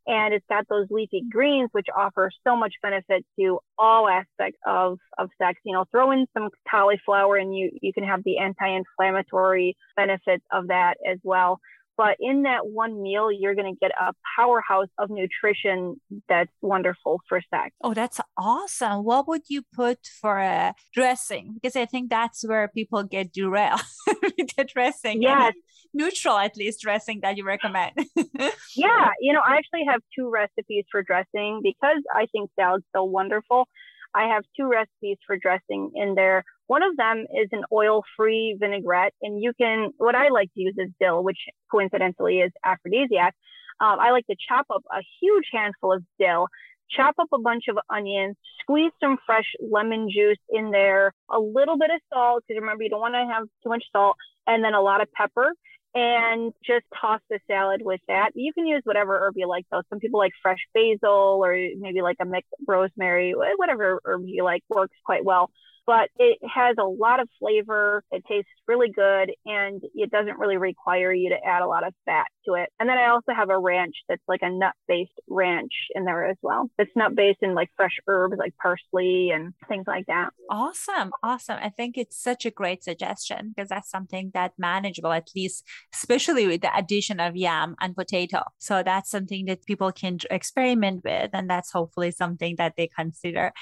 and 0.08 0.32
it's 0.32 0.46
got 0.48 0.66
those 0.68 0.86
leafy 0.90 1.22
greens 1.30 1.68
which 1.72 1.86
offer 1.94 2.30
so 2.44 2.56
much 2.56 2.74
benefit 2.82 3.24
to 3.38 3.60
all 3.78 4.08
aspects 4.08 4.58
of, 4.66 4.98
of 5.18 5.28
sex. 5.40 5.60
You 5.64 5.74
know 5.74 5.84
throw 5.92 6.10
in 6.10 6.26
some 6.36 6.48
cauliflower 6.68 7.36
and 7.36 7.54
you 7.54 7.70
you 7.80 7.92
can 7.92 8.04
have 8.04 8.24
the 8.24 8.38
anti-inflammatory 8.38 9.76
benefits 9.96 10.44
of 10.50 10.68
that 10.68 10.94
as 11.08 11.18
well. 11.22 11.60
But 11.96 12.16
in 12.20 12.42
that 12.44 12.66
one 12.66 13.02
meal 13.02 13.30
you're 13.30 13.54
going 13.54 13.72
to 13.72 13.78
get 13.78 13.90
a 14.00 14.12
powerhouse 14.36 14.88
of 14.98 15.10
nutrition 15.10 16.00
that's 16.28 16.50
wonderful 16.62 17.20
for 17.28 17.42
sex. 17.52 17.74
Oh 17.82 17.92
that's 17.92 18.20
awesome. 18.36 19.04
What 19.04 19.28
would 19.28 19.42
you 19.48 19.62
put 19.74 19.98
for 20.20 20.38
a 20.38 20.74
dressing? 20.94 21.54
Because 21.54 21.76
i 21.76 21.84
think 21.84 22.08
that's 22.08 22.46
where 22.46 22.66
people 22.68 23.02
get 23.02 23.32
derailed 23.32 23.82
the 24.06 24.66
dressing. 24.72 25.20
Yes 25.22 25.52
neutral 25.94 26.36
at 26.36 26.56
least 26.56 26.80
dressing 26.80 27.20
that 27.22 27.36
you 27.36 27.44
recommend 27.44 27.92
yeah 28.76 29.10
you 29.20 29.32
know 29.32 29.42
i 29.46 29.56
actually 29.56 29.84
have 29.86 30.00
two 30.16 30.30
recipes 30.30 30.84
for 30.90 31.02
dressing 31.02 31.60
because 31.62 32.02
i 32.14 32.26
think 32.32 32.50
salad's 32.56 32.84
so 32.94 33.04
wonderful 33.04 33.66
I 34.14 34.28
have 34.34 34.42
two 34.56 34.68
recipes 34.68 35.18
for 35.26 35.36
dressing 35.36 35.92
in 35.94 36.14
there. 36.14 36.44
One 36.66 36.82
of 36.82 36.96
them 36.96 37.26
is 37.40 37.48
an 37.52 37.64
oil 37.72 38.02
free 38.16 38.56
vinaigrette. 38.58 39.14
And 39.22 39.42
you 39.42 39.52
can, 39.58 39.90
what 39.98 40.14
I 40.14 40.28
like 40.28 40.52
to 40.54 40.60
use 40.60 40.74
is 40.78 40.90
dill, 41.00 41.22
which 41.22 41.38
coincidentally 41.70 42.38
is 42.38 42.52
aphrodisiac. 42.64 43.34
Um, 43.80 43.98
I 44.00 44.10
like 44.10 44.26
to 44.26 44.36
chop 44.48 44.66
up 44.70 44.82
a 44.90 45.02
huge 45.20 45.44
handful 45.52 45.92
of 45.92 46.02
dill, 46.18 46.48
chop 46.90 47.14
up 47.18 47.28
a 47.32 47.38
bunch 47.38 47.64
of 47.68 47.78
onions, 47.90 48.36
squeeze 48.60 48.92
some 49.00 49.18
fresh 49.24 49.46
lemon 49.60 50.08
juice 50.10 50.38
in 50.48 50.70
there, 50.70 51.12
a 51.30 51.38
little 51.38 51.78
bit 51.78 51.90
of 51.90 52.00
salt, 52.12 52.42
because 52.48 52.60
remember, 52.60 52.82
you 52.82 52.90
don't 52.90 53.00
want 53.00 53.14
to 53.14 53.32
have 53.32 53.44
too 53.62 53.68
much 53.68 53.84
salt, 53.92 54.16
and 54.46 54.64
then 54.64 54.74
a 54.74 54.80
lot 54.80 55.00
of 55.00 55.12
pepper 55.12 55.52
and 55.94 56.52
just 56.64 56.84
toss 57.00 57.20
the 57.30 57.40
salad 57.46 57.80
with 57.82 58.00
that. 58.08 58.30
You 58.34 58.52
can 58.52 58.66
use 58.66 58.82
whatever 58.84 59.18
herb 59.18 59.34
you 59.36 59.48
like 59.48 59.66
though. 59.70 59.82
Some 59.90 59.98
people 59.98 60.18
like 60.18 60.32
fresh 60.42 60.58
basil 60.74 61.40
or 61.42 61.52
maybe 61.78 62.02
like 62.02 62.16
a 62.20 62.24
mixed 62.24 62.52
rosemary, 62.66 63.34
whatever 63.56 64.00
herb 64.04 64.22
you 64.26 64.44
like 64.44 64.62
works 64.68 64.96
quite 65.04 65.24
well 65.24 65.50
but 65.88 66.10
it 66.18 66.38
has 66.54 66.76
a 66.78 66.84
lot 66.84 67.18
of 67.18 67.30
flavor. 67.38 68.04
It 68.12 68.22
tastes 68.28 68.50
really 68.68 68.90
good 68.90 69.32
and 69.46 69.82
it 69.94 70.10
doesn't 70.10 70.38
really 70.38 70.58
require 70.58 71.14
you 71.14 71.30
to 71.30 71.36
add 71.42 71.62
a 71.62 71.66
lot 71.66 71.86
of 71.86 71.94
fat 72.04 72.26
to 72.44 72.56
it. 72.56 72.68
And 72.78 72.86
then 72.86 72.98
I 72.98 73.08
also 73.08 73.32
have 73.34 73.48
a 73.48 73.58
ranch 73.58 73.94
that's 74.06 74.22
like 74.28 74.42
a 74.42 74.50
nut 74.50 74.74
based 74.86 75.18
ranch 75.28 75.72
in 75.94 76.04
there 76.04 76.26
as 76.26 76.36
well. 76.42 76.68
It's 76.78 76.90
nut 76.94 77.14
based 77.14 77.38
in 77.40 77.54
like 77.54 77.70
fresh 77.74 77.96
herbs 78.06 78.36
like 78.38 78.54
parsley 78.60 79.30
and 79.30 79.54
things 79.66 79.84
like 79.86 80.04
that. 80.08 80.28
Awesome. 80.50 81.10
Awesome. 81.22 81.58
I 81.62 81.70
think 81.70 81.96
it's 81.96 82.22
such 82.22 82.44
a 82.44 82.50
great 82.50 82.84
suggestion 82.84 83.54
because 83.56 83.70
that's 83.70 83.90
something 83.90 84.30
that 84.34 84.52
manageable, 84.58 85.12
at 85.12 85.30
least, 85.34 85.64
especially 85.94 86.46
with 86.46 86.60
the 86.60 86.76
addition 86.76 87.18
of 87.18 87.34
yam 87.34 87.76
and 87.80 87.96
potato. 87.96 88.42
So 88.58 88.82
that's 88.82 89.08
something 89.08 89.46
that 89.46 89.64
people 89.64 89.90
can 89.90 90.18
experiment 90.30 91.02
with. 91.02 91.30
And 91.32 91.48
that's 91.48 91.72
hopefully 91.72 92.10
something 92.10 92.56
that 92.58 92.74
they 92.76 92.88
consider. 92.88 93.52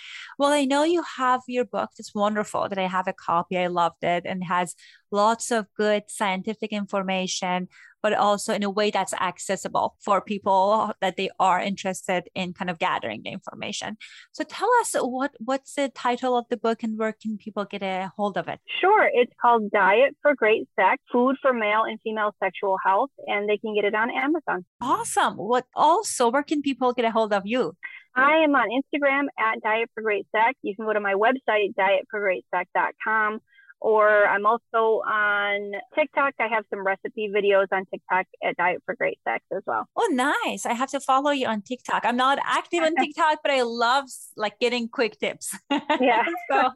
Well, 0.40 0.50
I 0.50 0.64
know 0.64 0.82
you 0.82 1.04
have 1.18 1.42
your 1.46 1.64
book 1.64 1.90
that's 1.96 2.15
wonderful 2.16 2.68
that 2.68 2.78
I 2.78 2.88
have 2.88 3.06
a 3.06 3.12
copy. 3.12 3.58
I 3.58 3.68
loved 3.68 4.02
it 4.02 4.24
and 4.26 4.42
has 4.44 4.74
lots 5.12 5.52
of 5.52 5.66
good 5.76 6.04
scientific 6.08 6.72
information, 6.72 7.68
but 8.06 8.14
also 8.14 8.54
in 8.54 8.62
a 8.62 8.70
way 8.70 8.88
that's 8.88 9.12
accessible 9.14 9.96
for 9.98 10.20
people 10.20 10.92
that 11.00 11.16
they 11.16 11.28
are 11.40 11.60
interested 11.60 12.28
in 12.36 12.52
kind 12.52 12.70
of 12.70 12.78
gathering 12.78 13.20
the 13.24 13.30
information. 13.30 13.96
So 14.30 14.44
tell 14.44 14.70
us 14.80 14.94
what 14.94 15.32
what's 15.44 15.74
the 15.74 15.88
title 15.88 16.38
of 16.38 16.44
the 16.48 16.56
book 16.56 16.84
and 16.84 16.96
where 16.96 17.12
can 17.20 17.36
people 17.36 17.64
get 17.64 17.82
a 17.82 18.12
hold 18.16 18.38
of 18.38 18.46
it? 18.46 18.60
Sure. 18.80 19.10
It's 19.12 19.32
called 19.42 19.72
Diet 19.72 20.16
for 20.22 20.36
Great 20.36 20.68
Sex, 20.78 21.02
Food 21.10 21.34
for 21.42 21.52
Male 21.52 21.82
and 21.82 21.98
Female 22.04 22.32
Sexual 22.40 22.76
Health, 22.84 23.10
and 23.26 23.48
they 23.48 23.58
can 23.58 23.74
get 23.74 23.84
it 23.84 23.96
on 23.96 24.08
Amazon. 24.08 24.64
Awesome. 24.80 25.34
What 25.34 25.64
also 25.74 26.30
where 26.30 26.44
can 26.44 26.62
people 26.62 26.92
get 26.92 27.04
a 27.04 27.10
hold 27.10 27.32
of 27.32 27.42
you? 27.44 27.74
I 28.14 28.44
am 28.44 28.54
on 28.54 28.68
Instagram 28.70 29.24
at 29.36 29.60
Diet 29.62 29.90
for 29.94 30.02
Great 30.04 30.28
Sex. 30.30 30.54
You 30.62 30.76
can 30.76 30.84
go 30.86 30.92
to 30.92 31.00
my 31.00 31.14
website, 31.14 31.74
dietforgreatsex.com 31.74 33.40
or 33.80 34.26
I'm 34.26 34.46
also 34.46 35.02
on 35.06 35.72
TikTok. 35.94 36.34
I 36.40 36.48
have 36.48 36.64
some 36.70 36.84
recipe 36.84 37.30
videos 37.34 37.66
on 37.72 37.84
TikTok 37.86 38.26
at 38.42 38.56
Diet 38.56 38.82
for 38.84 38.94
Great 38.94 39.18
Sex 39.24 39.44
as 39.54 39.62
well. 39.66 39.88
Oh, 39.96 40.08
nice. 40.12 40.66
I 40.66 40.72
have 40.72 40.90
to 40.90 41.00
follow 41.00 41.30
you 41.30 41.46
on 41.46 41.62
TikTok. 41.62 42.04
I'm 42.04 42.16
not 42.16 42.38
active 42.44 42.82
on 42.82 42.94
TikTok, 43.00 43.38
but 43.42 43.50
I 43.52 43.62
love 43.62 44.04
like 44.36 44.58
getting 44.58 44.88
quick 44.88 45.18
tips. 45.18 45.56
Yeah. 46.00 46.24
so 46.50 46.70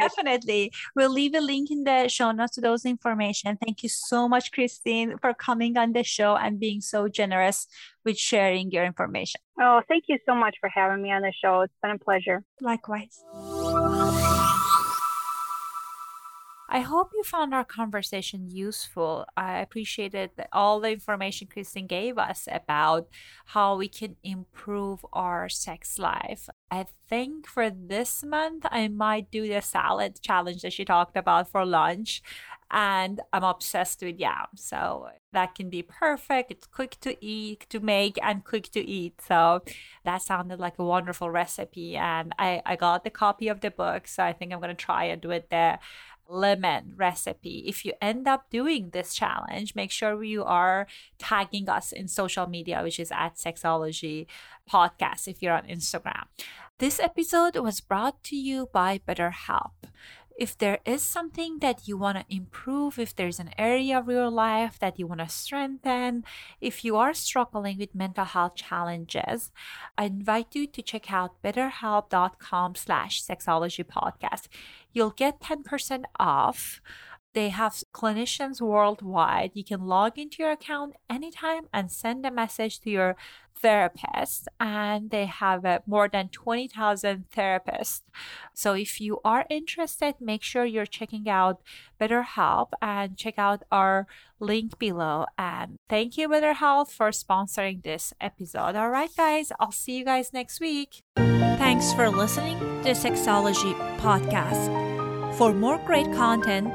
definitely. 0.00 0.72
We'll 0.94 1.10
leave 1.12 1.34
a 1.34 1.40
link 1.40 1.70
in 1.70 1.84
the 1.84 2.08
show 2.08 2.30
notes 2.32 2.54
to 2.56 2.60
those 2.60 2.84
information. 2.84 3.56
Thank 3.56 3.82
you 3.82 3.88
so 3.88 4.28
much, 4.28 4.52
Christine, 4.52 5.16
for 5.18 5.32
coming 5.32 5.76
on 5.78 5.92
the 5.92 6.04
show 6.04 6.36
and 6.36 6.60
being 6.60 6.80
so 6.80 7.08
generous 7.08 7.66
with 8.04 8.18
sharing 8.18 8.70
your 8.70 8.84
information. 8.84 9.40
Oh, 9.60 9.80
thank 9.88 10.04
you 10.08 10.18
so 10.26 10.34
much 10.34 10.56
for 10.60 10.68
having 10.68 11.02
me 11.02 11.10
on 11.12 11.22
the 11.22 11.32
show. 11.42 11.62
It's 11.62 11.72
been 11.82 11.92
a 11.92 11.98
pleasure. 11.98 12.42
Likewise. 12.60 13.22
I 16.70 16.80
hope 16.80 17.12
you 17.14 17.22
found 17.22 17.54
our 17.54 17.64
conversation 17.64 18.50
useful. 18.50 19.24
I 19.36 19.60
appreciated 19.60 20.30
all 20.52 20.80
the 20.80 20.90
information 20.90 21.48
Kristen 21.50 21.86
gave 21.86 22.18
us 22.18 22.46
about 22.52 23.08
how 23.46 23.76
we 23.76 23.88
can 23.88 24.16
improve 24.22 25.04
our 25.14 25.48
sex 25.48 25.98
life. 25.98 26.50
I 26.70 26.84
think 27.08 27.46
for 27.46 27.70
this 27.70 28.22
month, 28.22 28.66
I 28.70 28.88
might 28.88 29.30
do 29.30 29.48
the 29.48 29.62
salad 29.62 30.20
challenge 30.20 30.60
that 30.60 30.74
she 30.74 30.84
talked 30.84 31.16
about 31.16 31.50
for 31.50 31.64
lunch. 31.64 32.22
And 32.70 33.22
I'm 33.32 33.44
obsessed 33.44 34.02
with 34.02 34.18
yam. 34.18 34.48
So 34.54 35.08
that 35.32 35.54
can 35.54 35.70
be 35.70 35.82
perfect. 35.82 36.50
It's 36.50 36.66
quick 36.66 36.98
to 37.00 37.16
eat, 37.24 37.66
to 37.70 37.80
make, 37.80 38.18
and 38.22 38.44
quick 38.44 38.70
to 38.72 38.86
eat. 38.86 39.22
So 39.26 39.62
that 40.04 40.20
sounded 40.20 40.60
like 40.60 40.78
a 40.78 40.84
wonderful 40.84 41.30
recipe. 41.30 41.96
And 41.96 42.34
I, 42.38 42.60
I 42.66 42.76
got 42.76 43.04
the 43.04 43.10
copy 43.10 43.48
of 43.48 43.62
the 43.62 43.70
book. 43.70 44.06
So 44.06 44.22
I 44.22 44.34
think 44.34 44.52
I'm 44.52 44.60
going 44.60 44.76
to 44.76 44.84
try 44.84 45.04
and 45.04 45.22
do 45.22 45.30
it 45.30 45.34
with 45.34 45.48
the 45.48 45.78
lemon 46.28 46.92
recipe. 46.96 47.64
If 47.66 47.84
you 47.84 47.94
end 48.00 48.28
up 48.28 48.50
doing 48.50 48.90
this 48.90 49.14
challenge, 49.14 49.74
make 49.74 49.90
sure 49.90 50.22
you 50.22 50.44
are 50.44 50.86
tagging 51.18 51.68
us 51.68 51.90
in 51.90 52.06
social 52.06 52.46
media, 52.46 52.82
which 52.82 53.00
is 53.00 53.10
at 53.10 53.36
Sexology 53.36 54.26
Podcast 54.70 55.26
if 55.26 55.42
you're 55.42 55.54
on 55.54 55.66
Instagram. 55.66 56.24
This 56.78 57.00
episode 57.00 57.56
was 57.56 57.80
brought 57.80 58.22
to 58.24 58.36
you 58.36 58.68
by 58.72 59.00
BetterHelp 59.08 59.72
if 60.38 60.56
there 60.56 60.78
is 60.86 61.02
something 61.02 61.58
that 61.58 61.88
you 61.88 61.98
want 61.98 62.16
to 62.16 62.34
improve, 62.34 62.96
if 62.96 63.14
there's 63.14 63.40
an 63.40 63.50
area 63.58 63.98
of 63.98 64.08
your 64.08 64.30
life 64.30 64.78
that 64.78 64.96
you 64.96 65.06
want 65.06 65.20
to 65.20 65.28
strengthen, 65.28 66.24
if 66.60 66.84
you 66.84 66.96
are 66.96 67.12
struggling 67.12 67.76
with 67.76 67.92
mental 67.92 68.24
health 68.24 68.54
challenges, 68.54 69.50
I 69.98 70.04
invite 70.04 70.54
you 70.54 70.68
to 70.68 70.80
check 70.80 71.12
out 71.12 71.42
betterhelp.com 71.42 72.76
slash 72.76 73.20
sexology 73.20 73.84
podcast. 73.84 74.46
You'll 74.92 75.10
get 75.10 75.40
10% 75.40 76.04
off 76.20 76.80
they 77.34 77.50
have 77.50 77.82
clinicians 77.92 78.60
worldwide. 78.60 79.52
You 79.54 79.64
can 79.64 79.86
log 79.86 80.18
into 80.18 80.42
your 80.42 80.52
account 80.52 80.94
anytime 81.08 81.68
and 81.72 81.90
send 81.90 82.24
a 82.24 82.30
message 82.30 82.80
to 82.80 82.90
your 82.90 83.16
therapist, 83.60 84.48
and 84.60 85.10
they 85.10 85.26
have 85.26 85.64
uh, 85.64 85.80
more 85.86 86.08
than 86.08 86.28
20,000 86.28 87.24
therapists. 87.34 88.02
So, 88.54 88.74
if 88.74 89.00
you 89.00 89.20
are 89.24 89.46
interested, 89.50 90.14
make 90.20 90.42
sure 90.42 90.64
you're 90.64 90.86
checking 90.86 91.28
out 91.28 91.60
BetterHelp 92.00 92.70
and 92.80 93.16
check 93.16 93.34
out 93.38 93.62
our 93.70 94.06
link 94.40 94.78
below. 94.78 95.26
And 95.36 95.76
thank 95.88 96.16
you, 96.16 96.28
BetterHelp, 96.28 96.90
for 96.90 97.10
sponsoring 97.10 97.82
this 97.82 98.12
episode. 98.20 98.76
All 98.76 98.90
right, 98.90 99.10
guys, 99.16 99.52
I'll 99.58 99.72
see 99.72 99.98
you 99.98 100.04
guys 100.04 100.32
next 100.32 100.60
week. 100.60 101.02
Thanks 101.16 101.92
for 101.92 102.08
listening 102.08 102.58
to 102.84 102.90
Sexology 102.90 103.74
Podcast. 103.98 104.88
For 105.36 105.52
more 105.52 105.78
great 105.78 106.12
content, 106.14 106.74